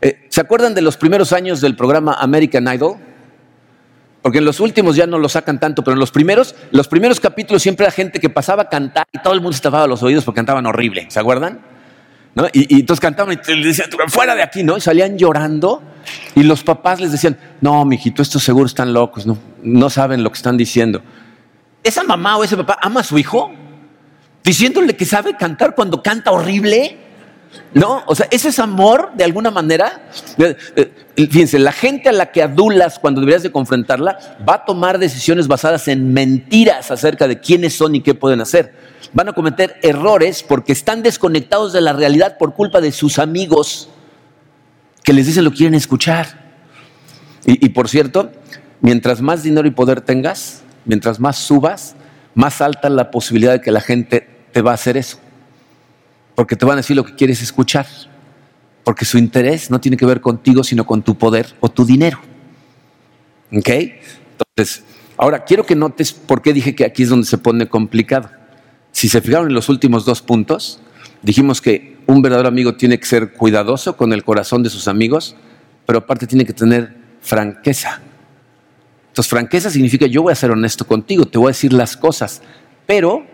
[0.00, 2.96] Eh, ¿Se acuerdan de los primeros años del programa American Idol?
[4.22, 7.20] Porque en los últimos ya no lo sacan tanto, pero en los primeros, los primeros
[7.20, 10.02] capítulos siempre era gente que pasaba a cantar y todo el mundo se tapaba los
[10.02, 11.60] oídos porque cantaban horrible, ¿se acuerdan?
[12.36, 12.46] ¿no?
[12.52, 14.76] Y, y entonces cantaban y le decían, fuera de aquí, ¿no?
[14.76, 15.82] Y salían llorando
[16.34, 20.30] y los papás les decían, no, mijito, estos seguros están locos, no, no saben lo
[20.30, 21.02] que están diciendo.
[21.82, 23.50] ¿Esa mamá o ese papá ama a su hijo?
[24.44, 26.98] Diciéndole que sabe cantar cuando canta horrible.
[27.74, 28.02] ¿No?
[28.06, 30.08] O sea, ese es amor de alguna manera.
[30.38, 34.64] Eh, eh, fíjense, la gente a la que adulas cuando deberías de confrontarla va a
[34.64, 38.72] tomar decisiones basadas en mentiras acerca de quiénes son y qué pueden hacer.
[39.12, 43.88] Van a cometer errores porque están desconectados de la realidad por culpa de sus amigos
[45.02, 46.46] que les dicen lo quieren escuchar.
[47.44, 48.32] Y, y por cierto,
[48.80, 51.94] mientras más dinero y poder tengas, mientras más subas,
[52.34, 55.18] más alta la posibilidad de que la gente te va a hacer eso
[56.36, 57.86] porque te van a decir lo que quieres escuchar,
[58.84, 62.20] porque su interés no tiene que ver contigo, sino con tu poder o tu dinero.
[63.52, 63.68] ¿Ok?
[63.68, 64.84] Entonces,
[65.16, 68.30] ahora quiero que notes por qué dije que aquí es donde se pone complicado.
[68.92, 70.80] Si se fijaron en los últimos dos puntos,
[71.22, 75.36] dijimos que un verdadero amigo tiene que ser cuidadoso con el corazón de sus amigos,
[75.86, 78.02] pero aparte tiene que tener franqueza.
[79.08, 82.42] Entonces, franqueza significa yo voy a ser honesto contigo, te voy a decir las cosas,
[82.86, 83.26] pero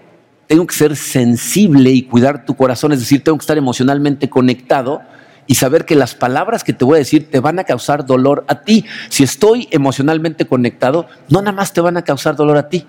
[0.53, 5.01] tengo que ser sensible y cuidar tu corazón, es decir, tengo que estar emocionalmente conectado
[5.47, 8.45] y saber que las palabras que te voy a decir te van a causar dolor
[8.49, 8.85] a ti.
[9.09, 12.85] Si estoy emocionalmente conectado, no nada más te van a causar dolor a ti,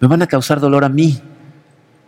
[0.00, 1.20] me van a causar dolor a mí.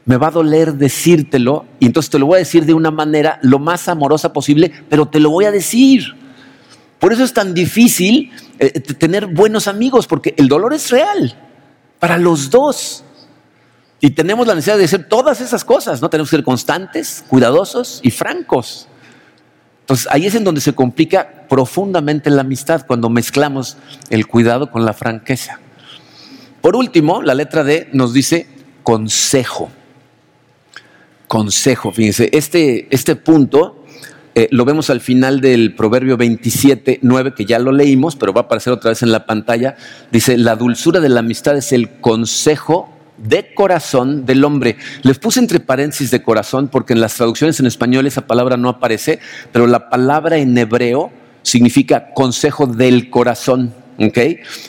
[0.06, 3.38] Me va a doler decírtelo y entonces te lo voy a decir de una manera
[3.42, 6.04] lo más amorosa posible, pero te lo voy a decir.
[6.98, 11.36] Por eso es tan difícil eh, tener buenos amigos, porque el dolor es real
[11.98, 13.04] para los dos.
[14.00, 16.08] Y tenemos la necesidad de hacer todas esas cosas, ¿no?
[16.08, 18.88] Tenemos que ser constantes, cuidadosos y francos.
[19.82, 23.76] Entonces ahí es en donde se complica profundamente la amistad, cuando mezclamos
[24.08, 25.60] el cuidado con la franqueza.
[26.62, 28.46] Por último, la letra D nos dice
[28.82, 29.70] consejo.
[31.28, 33.84] Consejo, fíjense, este, este punto
[34.34, 38.42] eh, lo vemos al final del Proverbio 27, 9, que ya lo leímos, pero va
[38.42, 39.76] a aparecer otra vez en la pantalla.
[40.12, 42.88] Dice, la dulzura de la amistad es el consejo
[43.22, 44.76] de corazón del hombre.
[45.02, 48.68] Les puse entre paréntesis de corazón porque en las traducciones en español esa palabra no
[48.68, 49.20] aparece,
[49.52, 51.10] pero la palabra en hebreo
[51.42, 53.74] significa consejo del corazón.
[53.98, 54.18] ¿ok?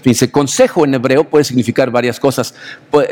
[0.03, 2.53] Dice, consejo en hebreo puede significar varias cosas.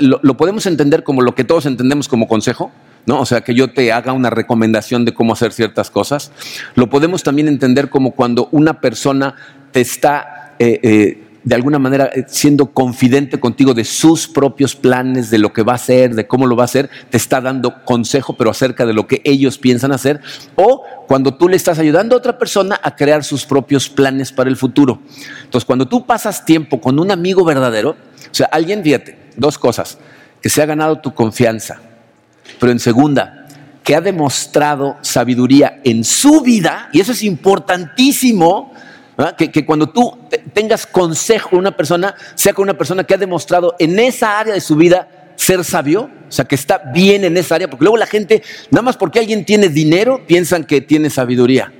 [0.01, 2.71] Lo, lo, podemos entender como lo que todos entendemos como consejo,
[3.05, 3.21] ¿no?
[3.21, 6.31] O sea, que yo te haga una recomendación de cómo hacer ciertas cosas.
[6.75, 9.35] Lo podemos también entender como cuando una persona
[9.71, 10.55] te está...
[10.59, 15.53] Eh, eh, de alguna manera eh, siendo confidente contigo de sus propios planes, de lo
[15.53, 18.49] que va a hacer, de cómo lo va a hacer, te está dando consejo, pero
[18.49, 20.19] acerca de lo que ellos piensan hacer,
[20.55, 24.49] o cuando tú le estás ayudando a otra persona a crear sus propios planes para
[24.49, 25.01] el futuro.
[25.43, 29.97] Entonces, cuando tú pasas tiempo con un amigo verdadero, o sea, alguien, fíjate, dos cosas,
[30.41, 31.81] que se ha ganado tu confianza,
[32.59, 33.47] pero en segunda,
[33.83, 38.73] que ha demostrado sabiduría en su vida, y eso es importantísimo,
[39.37, 40.17] que, cuando tú
[40.53, 44.53] tengas consejo de una persona, sea con una persona que ha demostrado en esa área
[44.53, 47.97] de su vida ser sabio, o sea, que está bien en esa área, porque luego
[47.97, 51.71] la gente, nada más porque alguien tiene dinero, piensan que tiene sabiduría,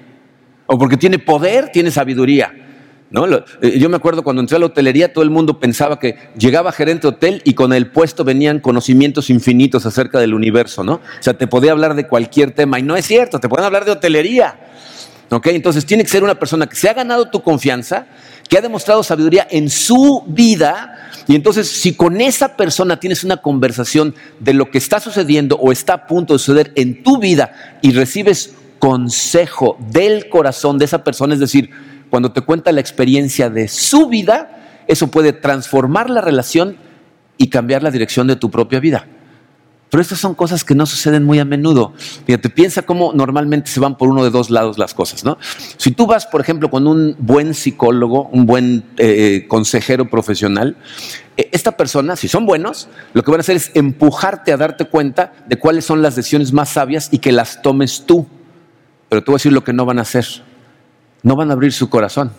[0.66, 2.54] o porque tiene poder, tiene sabiduría.
[3.12, 3.26] ¿No?
[3.28, 6.72] Eh, yo me acuerdo cuando entré a la hotelería, todo el mundo pensaba que llegaba
[6.72, 10.94] gerente de hotel y con el puesto venían conocimientos infinitos acerca del universo, ¿no?
[10.94, 13.86] O sea, te podía hablar de cualquier tema y no es cierto, te pueden hablar
[13.86, 14.60] de hotelería.
[15.32, 18.08] Entonces tiene que ser una persona que se ha ganado tu confianza,
[18.48, 21.12] que ha demostrado sabiduría en su vida.
[21.28, 25.72] Y entonces si con esa persona tienes una conversación de lo que está sucediendo o
[25.72, 31.04] está a punto de suceder en tu vida y recibes consejo del corazón de esa
[31.04, 31.70] persona, es decir,
[32.10, 36.78] cuando te cuenta la experiencia de su vida, eso puede transformar la relación
[37.38, 39.06] y cambiar la dirección de tu propia vida.
[39.90, 41.94] Pero estas son cosas que no suceden muy a menudo.
[42.26, 45.40] Fíjate, piensa cómo normalmente se van por uno de dos lados las cosas, ¿no?
[45.78, 50.78] Si tú vas, por ejemplo, con un buen psicólogo, un buen eh, consejero profesional,
[51.38, 54.86] eh, esta persona, si son buenos, lo que van a hacer es empujarte a darte
[54.86, 58.28] cuenta de cuáles son las decisiones más sabias y que las tomes tú.
[59.10, 60.26] Pero te voy a decir lo que no van a hacer.
[61.24, 62.32] No van a abrir su corazón.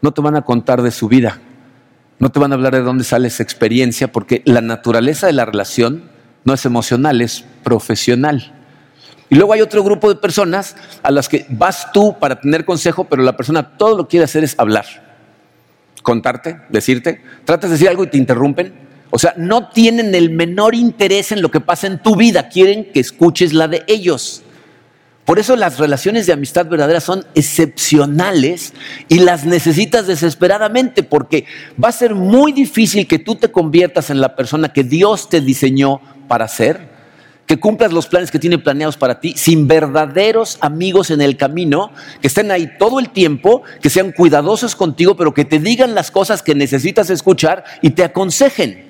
[0.00, 1.38] No te van a contar de su vida.
[2.18, 5.44] No te van a hablar de dónde sale esa experiencia, porque la naturaleza de la
[5.44, 6.15] relación
[6.46, 8.52] no es emocional, es profesional.
[9.28, 13.04] Y luego hay otro grupo de personas a las que vas tú para tener consejo,
[13.04, 14.86] pero la persona todo lo que quiere hacer es hablar,
[16.02, 18.72] contarte, decirte, tratas de decir algo y te interrumpen.
[19.10, 22.92] O sea, no tienen el menor interés en lo que pasa en tu vida, quieren
[22.92, 24.44] que escuches la de ellos.
[25.24, 28.72] Por eso las relaciones de amistad verdadera son excepcionales
[29.08, 31.46] y las necesitas desesperadamente porque
[31.82, 35.40] va a ser muy difícil que tú te conviertas en la persona que Dios te
[35.40, 36.96] diseñó para ser
[37.46, 41.92] que cumplas los planes que tiene planeados para ti, sin verdaderos amigos en el camino,
[42.20, 46.10] que estén ahí todo el tiempo, que sean cuidadosos contigo, pero que te digan las
[46.10, 48.86] cosas que necesitas escuchar y te aconsejen.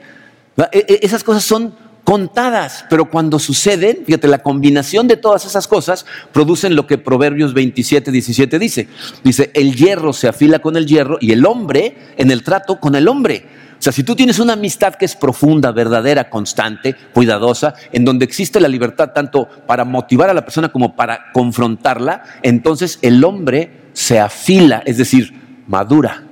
[0.56, 5.66] E, e, esas cosas son contadas, pero cuando suceden, fíjate, la combinación de todas esas
[5.66, 8.88] cosas producen lo que Proverbios 27, 17 dice.
[9.22, 12.94] Dice, el hierro se afila con el hierro y el hombre en el trato con
[12.94, 13.44] el hombre.
[13.78, 18.24] O sea, si tú tienes una amistad que es profunda, verdadera, constante, cuidadosa, en donde
[18.24, 23.90] existe la libertad tanto para motivar a la persona como para confrontarla, entonces el hombre
[23.92, 25.32] se afila, es decir,
[25.66, 26.24] madura,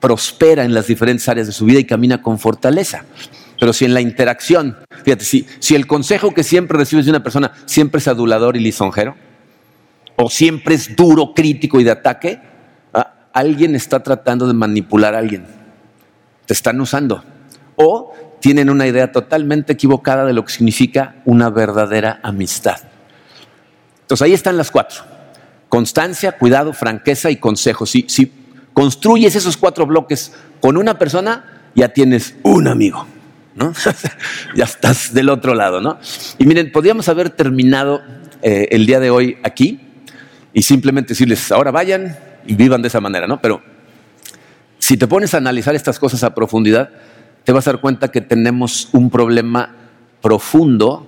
[0.00, 3.04] prospera en las diferentes áreas de su vida y camina con fortaleza.
[3.60, 7.52] Pero si en la interacción, fíjate, si, el consejo que siempre recibes de una persona
[7.66, 9.14] siempre es adulador y lisonjero,
[10.16, 12.40] o siempre es duro, crítico y de ataque,
[12.92, 15.61] ah, alguien está tratando de manipular a alguien.
[16.46, 17.24] Te están usando.
[17.76, 22.80] O tienen una idea totalmente equivocada de lo que significa una verdadera amistad.
[24.02, 25.02] Entonces ahí están las cuatro.
[25.68, 27.86] Constancia, cuidado, franqueza y consejo.
[27.86, 28.32] Si, si
[28.74, 33.06] construyes esos cuatro bloques con una persona, ya tienes un amigo.
[33.54, 33.72] ¿no?
[34.54, 35.98] ya estás del otro lado, ¿no?
[36.38, 38.02] Y miren, podríamos haber terminado
[38.42, 39.80] eh, el día de hoy aquí
[40.52, 43.40] y simplemente decirles, ahora vayan y vivan de esa manera, ¿no?
[43.40, 43.62] Pero
[44.92, 46.90] si te pones a analizar estas cosas a profundidad,
[47.44, 49.74] te vas a dar cuenta que tenemos un problema
[50.20, 51.06] profundo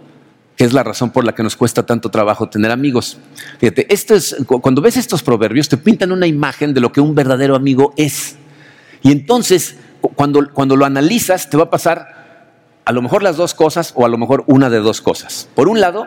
[0.56, 3.18] que es la razón por la que nos cuesta tanto trabajo tener amigos.
[3.58, 7.14] Fíjate, esto es, cuando ves estos proverbios te pintan una imagen de lo que un
[7.14, 8.36] verdadero amigo es.
[9.02, 12.48] Y entonces, cuando, cuando lo analizas, te va a pasar
[12.86, 15.46] a lo mejor las dos cosas o a lo mejor una de dos cosas.
[15.54, 16.06] Por un lado,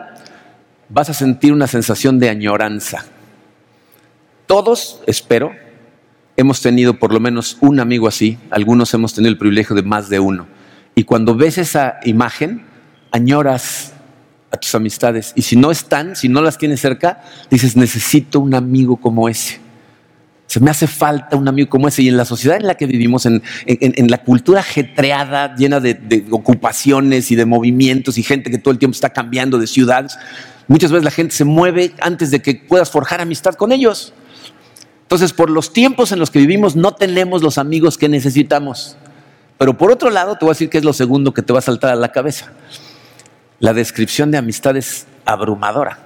[0.88, 3.04] vas a sentir una sensación de añoranza.
[4.48, 5.52] Todos, espero,
[6.38, 10.08] hemos tenido por lo menos un amigo así, algunos hemos tenido el privilegio de más
[10.08, 10.46] de uno.
[10.94, 12.62] Y cuando ves esa imagen,
[13.10, 13.92] añoras
[14.52, 15.32] a tus amistades.
[15.34, 19.58] Y si no están, si no las tienes cerca, dices, necesito un amigo como ese.
[20.46, 22.02] Se me hace falta un amigo como ese.
[22.02, 23.42] Y en la sociedad en la que vivimos, en,
[24.08, 28.94] la cultura ajetreada, llena de, ocupaciones y de movimientos y gente que todo el tiempo
[28.94, 30.16] está cambiando de ciudades,
[30.68, 34.14] muchas veces la gente se mueve antes de que puedas forjar amistad con ellos.
[35.08, 38.98] Entonces, por los tiempos en los que vivimos, no tenemos los amigos que necesitamos.
[39.56, 41.60] Pero por otro lado, te voy a decir que es lo segundo que te va
[41.60, 42.52] a saltar a la cabeza.
[43.58, 46.00] La descripción de amistad es abrumadora.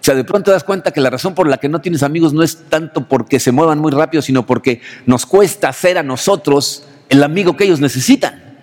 [0.00, 2.04] O sea, de pronto te das cuenta que la razón por la que no tienes
[2.04, 6.04] amigos no es tanto porque se muevan muy rápido, sino porque nos cuesta ser a
[6.04, 8.60] nosotros el amigo que ellos necesitan.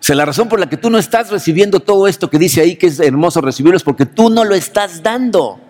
[0.00, 2.62] O sea, la razón por la que tú no estás recibiendo todo esto que dice
[2.62, 5.60] ahí que es hermoso recibirlo es porque tú no lo estás dando.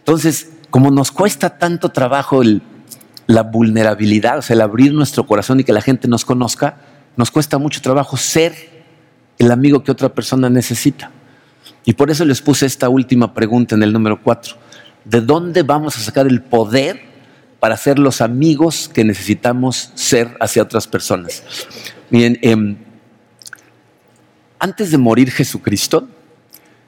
[0.00, 2.42] Entonces, como nos cuesta tanto trabajo
[3.26, 6.76] la vulnerabilidad, o sea, el abrir nuestro corazón y que la gente nos conozca,
[7.16, 8.84] nos cuesta mucho trabajo ser
[9.38, 11.10] el amigo que otra persona necesita.
[11.86, 14.56] Y por eso les puse esta última pregunta en el número cuatro.
[15.02, 17.00] ¿De dónde vamos a sacar el poder
[17.58, 21.42] para ser los amigos que necesitamos ser hacia otras personas?
[22.10, 22.76] Miren, em,
[24.58, 26.06] antes de morir Jesucristo,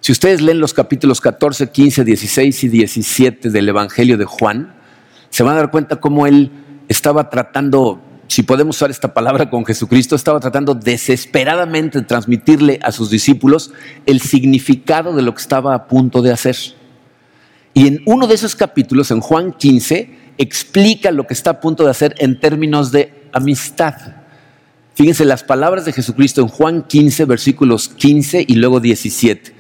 [0.09, 4.75] si ustedes leen los capítulos 14, 15, 16 y 17 del Evangelio de Juan,
[5.29, 6.51] se van a dar cuenta cómo él
[6.89, 12.91] estaba tratando si podemos usar esta palabra con Jesucristo, estaba tratando desesperadamente de transmitirle a
[12.91, 13.71] sus discípulos
[14.07, 16.57] el significado de lo que estaba a punto de hacer.
[17.75, 21.85] Y en uno de esos capítulos, en Juan 15, explica lo que está a punto
[21.85, 23.95] de hacer en términos de amistad.
[24.95, 29.58] Fíjense las palabras de Jesucristo en Juan 15, versículos 15 y luego 17.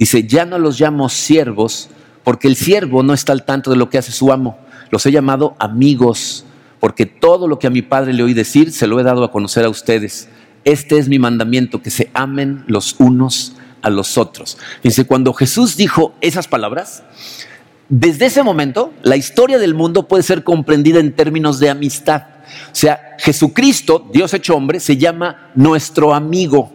[0.00, 1.90] Dice, ya no los llamo siervos,
[2.24, 4.58] porque el siervo no está al tanto de lo que hace su amo.
[4.90, 6.44] Los he llamado amigos
[6.80, 9.30] porque todo lo que a mi Padre le oí decir, se lo he dado a
[9.30, 10.28] conocer a ustedes.
[10.64, 14.58] Este es mi mandamiento, que se amen los unos a los otros.
[14.82, 17.02] Dice, cuando Jesús dijo esas palabras,
[17.88, 22.22] desde ese momento la historia del mundo puede ser comprendida en términos de amistad.
[22.72, 26.72] O sea, Jesucristo, Dios hecho hombre, se llama nuestro amigo.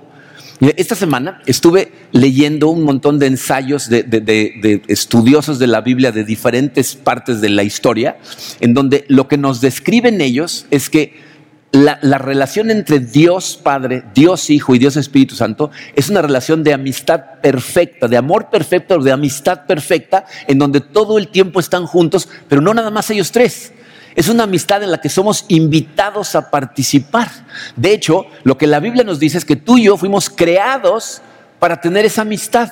[0.62, 6.96] Esta semana estuve leyendo un montón de ensayos de, estudiosos de la Biblia de diferentes
[6.96, 8.18] partes de la historia,
[8.62, 11.36] en donde lo que nos describen ellos es que
[11.72, 16.64] la, la, relación entre Dios Padre, Dios Hijo y Dios Espíritu Santo es una relación
[16.64, 21.86] de amistad perfecta, de amor perfecto, de amistad perfecta, en donde todo el tiempo están
[21.86, 23.74] juntos, pero no nada más ellos tres
[24.16, 27.30] es una amistad en la que somos invitados a participar.
[27.76, 31.22] De hecho, lo que la Biblia nos dice es que tú y yo fuimos creados
[31.60, 32.72] para tener esa amistad.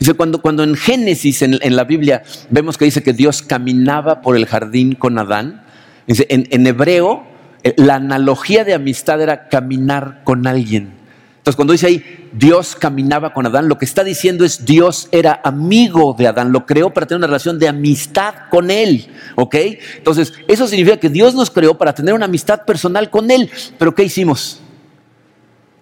[0.00, 4.36] Dice, cuando, cuando en Génesis, en, la Biblia, vemos que dice que Dios caminaba por
[4.36, 5.62] el jardín con Adán,
[6.08, 7.24] en, en hebreo,
[7.62, 11.01] eh, la analogía de amistad era caminar con alguien.
[11.42, 15.40] Entonces, cuando dice ahí, Dios caminaba con Adán, lo que está diciendo es Dios era
[15.42, 19.56] amigo de Adán, lo creó para tener una relación de amistad con él, ¿ok?
[19.96, 23.50] Entonces, eso significa que Dios nos creó para tener una amistad personal con él.
[23.76, 24.60] Pero ¿qué hicimos?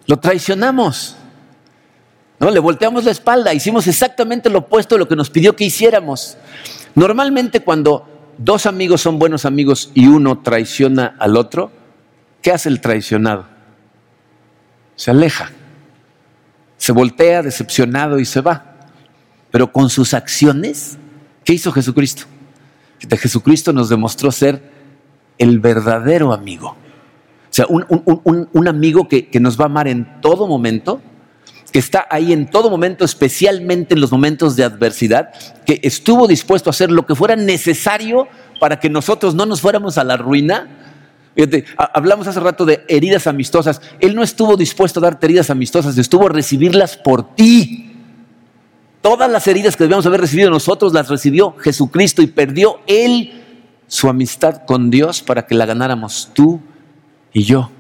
[0.07, 1.17] Lo traicionamos.
[2.39, 2.51] ¿No?
[2.51, 6.39] Le volteamos la espalda, hicimos exactamente lo opuesto de lo que nos pidió que hiciéramos.
[6.95, 11.71] Normalmente cuando dos amigos son buenos amigos y uno traiciona al otro,
[12.41, 13.50] ¿qué hace el traicionado?
[15.01, 15.51] Se aleja,
[16.77, 18.77] se voltea decepcionado y se va.
[19.51, 20.99] Pero con sus acciones,
[21.43, 22.25] ¿qué hizo Jesucristo?
[23.09, 24.61] De Jesucristo nos demostró ser
[25.39, 26.69] el verdadero amigo.
[26.69, 26.77] O
[27.49, 31.01] sea, un, amigo que, que nos va a amar en todo momento,
[31.73, 35.33] que está ahí en todo momento, especialmente en los momentos de adversidad,
[35.65, 38.29] que estuvo dispuesto a hacer lo que fuera necesario
[38.61, 40.80] para que nosotros no nos fuéramos a la ruina.
[41.41, 43.81] Fíjate, hablamos hace rato de heridas amistosas.
[43.99, 47.97] Él no estuvo dispuesto a darte heridas amistosas, estuvo a recibirlas por ti.
[49.01, 53.43] Todas las heridas que debíamos haber recibido nosotros las recibió Jesucristo y perdió Él
[53.87, 56.61] su amistad con Dios para que la ganáramos tú
[57.33, 57.71] y yo.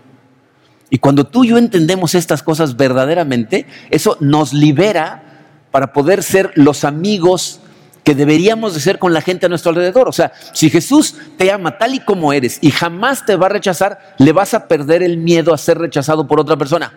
[0.88, 5.22] Y cuando tú y yo entendemos estas cosas verdaderamente, eso nos libera
[5.70, 7.60] para poder ser los amigos
[8.04, 10.08] que deberíamos de ser con la gente a nuestro alrededor.
[10.08, 13.50] O sea, si Jesús te ama tal y como eres y jamás te va a
[13.50, 16.92] rechazar, le vas a perder el miedo a ser rechazado por otra persona.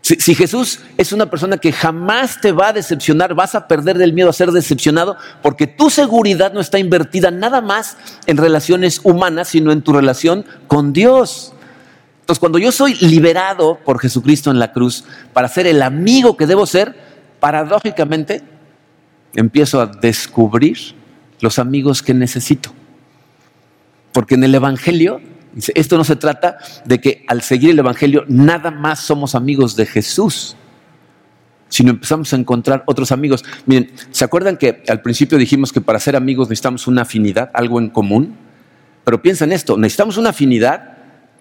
[0.00, 4.14] Si, Jesús es una persona que jamás te va a decepcionar, vas a perder del
[4.14, 9.48] miedo a ser decepcionado porque tu seguridad no está invertida nada más en relaciones humanas,
[9.48, 11.52] sino en tu relación con Dios.
[12.20, 16.46] Entonces, cuando yo soy liberado por Jesucristo en la cruz para ser el amigo que
[16.46, 16.94] debo ser,
[17.38, 18.42] paradójicamente
[19.34, 20.78] empiezo a descubrir
[21.40, 22.72] los amigos que necesito.
[24.12, 25.20] Porque en el Evangelio,
[25.74, 29.86] esto no se trata de que al seguir el Evangelio nada más somos amigos de
[29.86, 30.56] Jesús,
[31.68, 33.44] sino empezamos a encontrar otros amigos.
[33.66, 37.78] Miren, ¿se acuerdan que al principio dijimos que para ser amigos necesitamos una afinidad, algo
[37.78, 38.36] en común?
[39.04, 40.98] Pero piensa en esto, necesitamos una afinidad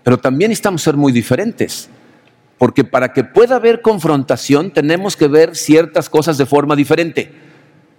[0.08, 1.90] pero también necesitamos ser muy diferentes.
[2.58, 7.30] Porque para que pueda haber confrontación tenemos que ver ciertas cosas de forma diferente.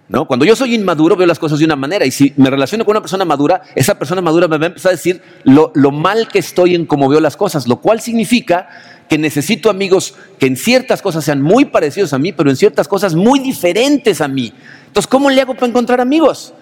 [0.09, 0.27] ¿No?
[0.27, 2.93] Cuando yo soy inmaduro veo las cosas de una manera y si me relaciono con
[2.93, 6.27] una persona madura, esa persona madura me va a empezar a decir lo, lo mal
[6.27, 8.67] que estoy en cómo veo las cosas, lo cual significa
[9.07, 12.87] que necesito amigos que en ciertas cosas sean muy parecidos a mí, pero en ciertas
[12.87, 14.53] cosas muy diferentes a mí.
[14.87, 16.53] Entonces, ¿cómo le hago para encontrar amigos?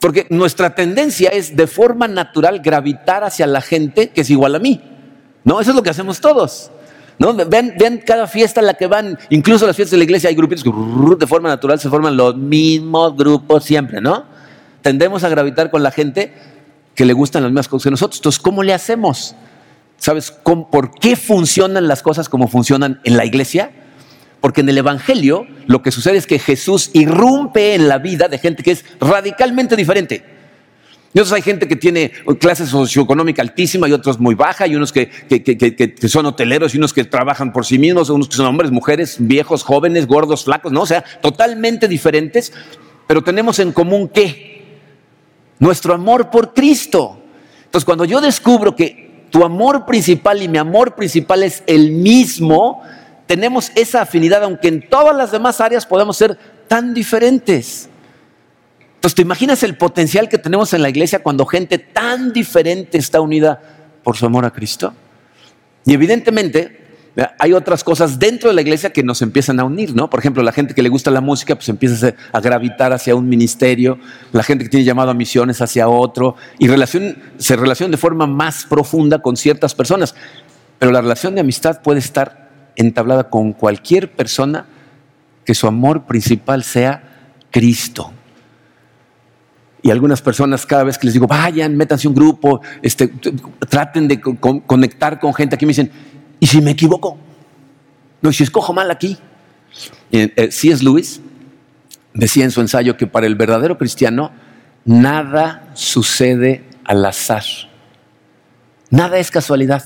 [0.00, 4.58] Porque nuestra tendencia es de forma natural gravitar hacia la gente que es igual a
[4.58, 4.80] mí.
[5.44, 5.60] ¿No?
[5.60, 6.70] Eso es lo que hacemos todos.
[7.20, 7.34] ¿No?
[7.34, 7.74] Vean,
[8.06, 10.70] cada fiesta en la que van, incluso las fiestas de la iglesia hay grupitos que
[10.70, 14.24] de forma natural se forman los mismos grupos siempre, ¿no?
[14.80, 16.32] Tendemos a gravitar con la gente
[16.94, 18.20] que le gustan las mismas cosas que nosotros.
[18.20, 19.34] Entonces, ¿cómo le hacemos?
[19.98, 23.70] ¿Sabes por qué funcionan las cosas como funcionan en la iglesia?
[24.40, 28.38] Porque en el Evangelio lo que sucede es que Jesús irrumpe en la vida de
[28.38, 30.39] gente que es radicalmente diferente.
[31.12, 35.10] Otros hay gente que tiene clase socioeconómica altísima y otros muy baja, y unos que,
[36.06, 39.64] son hoteleros y unos que trabajan por sí mismos, unos que son hombres, mujeres, viejos,
[39.64, 40.82] jóvenes, gordos, flacos, ¿no?
[40.82, 42.52] O sea, totalmente diferentes,
[43.08, 44.78] pero tenemos en común qué?
[45.58, 47.20] Nuestro amor por Cristo.
[47.64, 52.82] Entonces, cuando yo descubro que tu amor principal y mi amor principal es el mismo,
[53.26, 56.38] tenemos esa afinidad, aunque en todas las demás áreas podemos ser
[56.68, 57.89] tan diferentes.
[59.00, 63.22] Entonces, ¿te imaginas el potencial que tenemos en la iglesia cuando gente tan diferente está
[63.22, 63.58] unida
[64.04, 64.92] por su amor a Cristo?
[65.86, 66.80] Y evidentemente
[67.38, 70.10] hay otras cosas dentro de la iglesia que nos empiezan a unir, ¿no?
[70.10, 73.26] Por ejemplo, la gente que le gusta la música, pues empieza a gravitar hacia un
[73.26, 73.98] ministerio,
[74.32, 76.68] la gente que tiene llamado a misiones hacia otro, y
[77.38, 80.14] se relaciona de forma más profunda con ciertas personas.
[80.78, 84.66] Pero la relación de amistad puede estar entablada con cualquier persona
[85.46, 87.02] que su amor principal sea
[87.50, 88.12] Cristo.
[89.82, 93.08] Y algunas personas cada vez que les digo, vayan, métanse un grupo, este,
[93.68, 95.90] traten de conectar con gente aquí, me dicen,
[96.38, 97.16] ¿y si me equivoco?
[98.20, 99.16] No, ¿y si escojo mal aquí?
[100.12, 100.84] Eh, C.S.
[100.84, 101.20] Lewis
[102.12, 104.32] decía en su ensayo que para el verdadero cristiano
[104.84, 107.44] nada sucede al azar.
[108.90, 109.84] Nada es casualidad.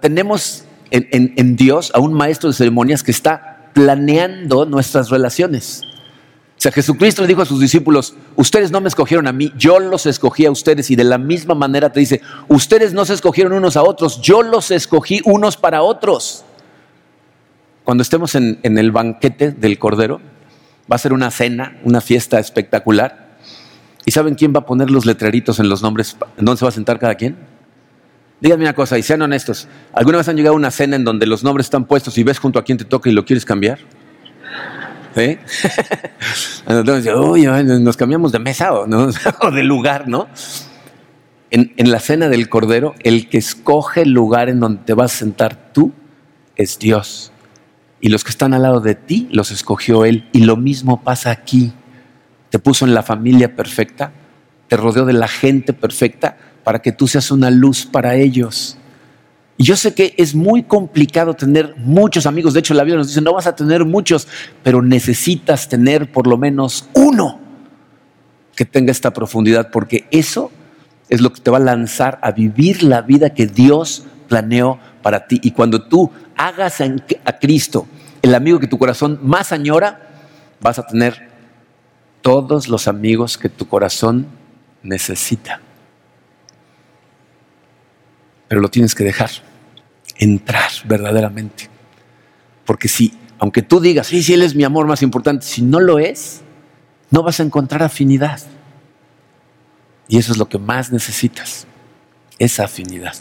[0.00, 5.82] Tenemos en, Dios a un maestro de ceremonias que está planeando nuestras relaciones.
[6.64, 10.06] Sea, Jesucristo le dijo a sus discípulos, ustedes no me escogieron a mí, yo los
[10.06, 10.90] escogí a ustedes.
[10.90, 14.42] Y de la misma manera te dice, ustedes no se escogieron unos a otros, yo
[14.42, 16.42] los escogí unos para otros.
[17.84, 20.22] Cuando estemos en, en el banquete del Cordero,
[20.90, 23.36] va a ser una cena, una fiesta espectacular.
[24.06, 26.16] ¿Y saben quién va a poner los letreritos en los nombres?
[26.38, 27.36] ¿En dónde se va a sentar cada quien?
[28.40, 29.68] Díganme una cosa y sean honestos.
[29.92, 32.38] ¿Alguna vez han llegado a una cena en donde los nombres están puestos y ves
[32.38, 33.80] junto a quien te toca y lo quieres cambiar?
[36.66, 37.12] Entonces,
[37.80, 40.28] nos cambiamos de mesa o, de lugar, ¿no?
[41.50, 45.14] En, en, la cena del Cordero, el que escoge el lugar en donde te vas
[45.14, 45.92] a sentar tú
[46.56, 47.32] es Dios.
[48.00, 50.28] Y los que están al lado de ti los escogió Él.
[50.32, 51.72] Y lo mismo pasa aquí.
[52.50, 54.12] Te puso en la familia perfecta,
[54.68, 58.76] te rodeó de la gente perfecta para que tú seas una luz para ellos.
[59.56, 62.54] Y yo sé que es muy complicado tener muchos amigos.
[62.54, 64.26] De hecho, la Biblia nos dice, no vas a tener muchos,
[64.62, 67.40] pero necesitas tener por lo menos uno
[68.56, 70.50] que tenga esta profundidad, porque eso
[71.08, 75.26] es lo que te va a lanzar a vivir la vida que Dios planeó para
[75.26, 75.38] ti.
[75.42, 77.86] Y cuando tú hagas a Cristo
[78.22, 80.08] el amigo que tu corazón más añora,
[80.60, 81.28] vas a tener
[82.22, 84.26] todos los amigos que tu corazón
[84.82, 85.60] necesita
[88.48, 89.30] pero lo tienes que dejar
[90.16, 91.68] entrar verdaderamente.
[92.64, 95.80] Porque si, aunque tú digas, sí, sí, Él es mi amor más importante, si no
[95.80, 96.42] lo es,
[97.10, 98.40] no vas a encontrar afinidad.
[100.08, 101.66] Y eso es lo que más necesitas,
[102.38, 103.14] esa afinidad.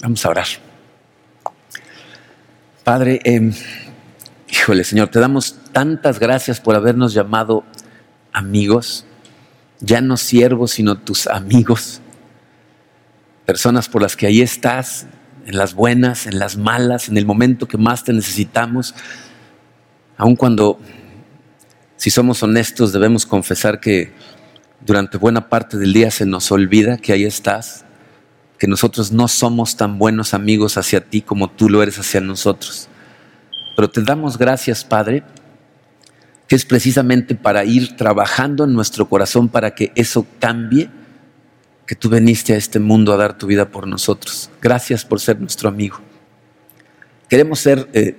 [0.00, 0.46] Vamos a orar.
[2.84, 3.52] Padre, eh,
[4.48, 7.64] híjole Señor, te damos tantas gracias por habernos llamado
[8.32, 9.04] amigos,
[9.80, 12.00] ya no siervos, sino tus amigos
[13.46, 15.06] personas por las que ahí estás,
[15.46, 18.94] en las buenas, en las malas, en el momento que más te necesitamos,
[20.16, 20.80] aun cuando,
[21.96, 24.12] si somos honestos, debemos confesar que
[24.84, 27.84] durante buena parte del día se nos olvida que ahí estás,
[28.58, 32.88] que nosotros no somos tan buenos amigos hacia ti como tú lo eres hacia nosotros.
[33.76, 35.22] Pero te damos gracias, Padre,
[36.48, 40.90] que es precisamente para ir trabajando en nuestro corazón para que eso cambie
[41.86, 44.50] que tú veniste a este mundo a dar tu vida por nosotros.
[44.60, 45.98] Gracias por ser nuestro amigo.
[47.28, 48.16] Queremos ser eh,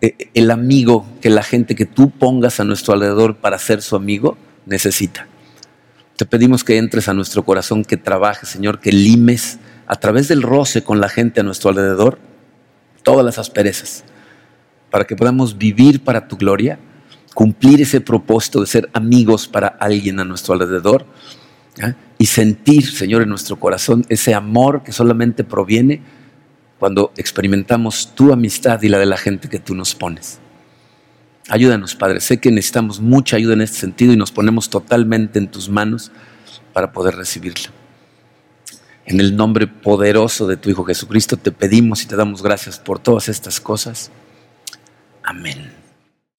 [0.00, 3.96] eh, el amigo que la gente que tú pongas a nuestro alrededor para ser su
[3.96, 5.26] amigo necesita.
[6.16, 10.42] Te pedimos que entres a nuestro corazón, que trabajes, Señor, que limes a través del
[10.42, 12.18] roce con la gente a nuestro alrededor
[13.02, 14.04] todas las asperezas,
[14.90, 16.78] para que podamos vivir para tu gloria,
[17.34, 21.06] cumplir ese propósito de ser amigos para alguien a nuestro alrededor
[22.18, 26.02] y sentir, Señor, en nuestro corazón ese amor que solamente proviene
[26.78, 30.38] cuando experimentamos tu amistad y la de la gente que tú nos pones.
[31.48, 32.20] Ayúdanos, Padre.
[32.20, 36.12] Sé que necesitamos mucha ayuda en este sentido y nos ponemos totalmente en tus manos
[36.72, 37.70] para poder recibirla.
[39.04, 42.98] En el nombre poderoso de tu Hijo Jesucristo te pedimos y te damos gracias por
[42.98, 44.10] todas estas cosas.
[45.22, 45.79] Amén.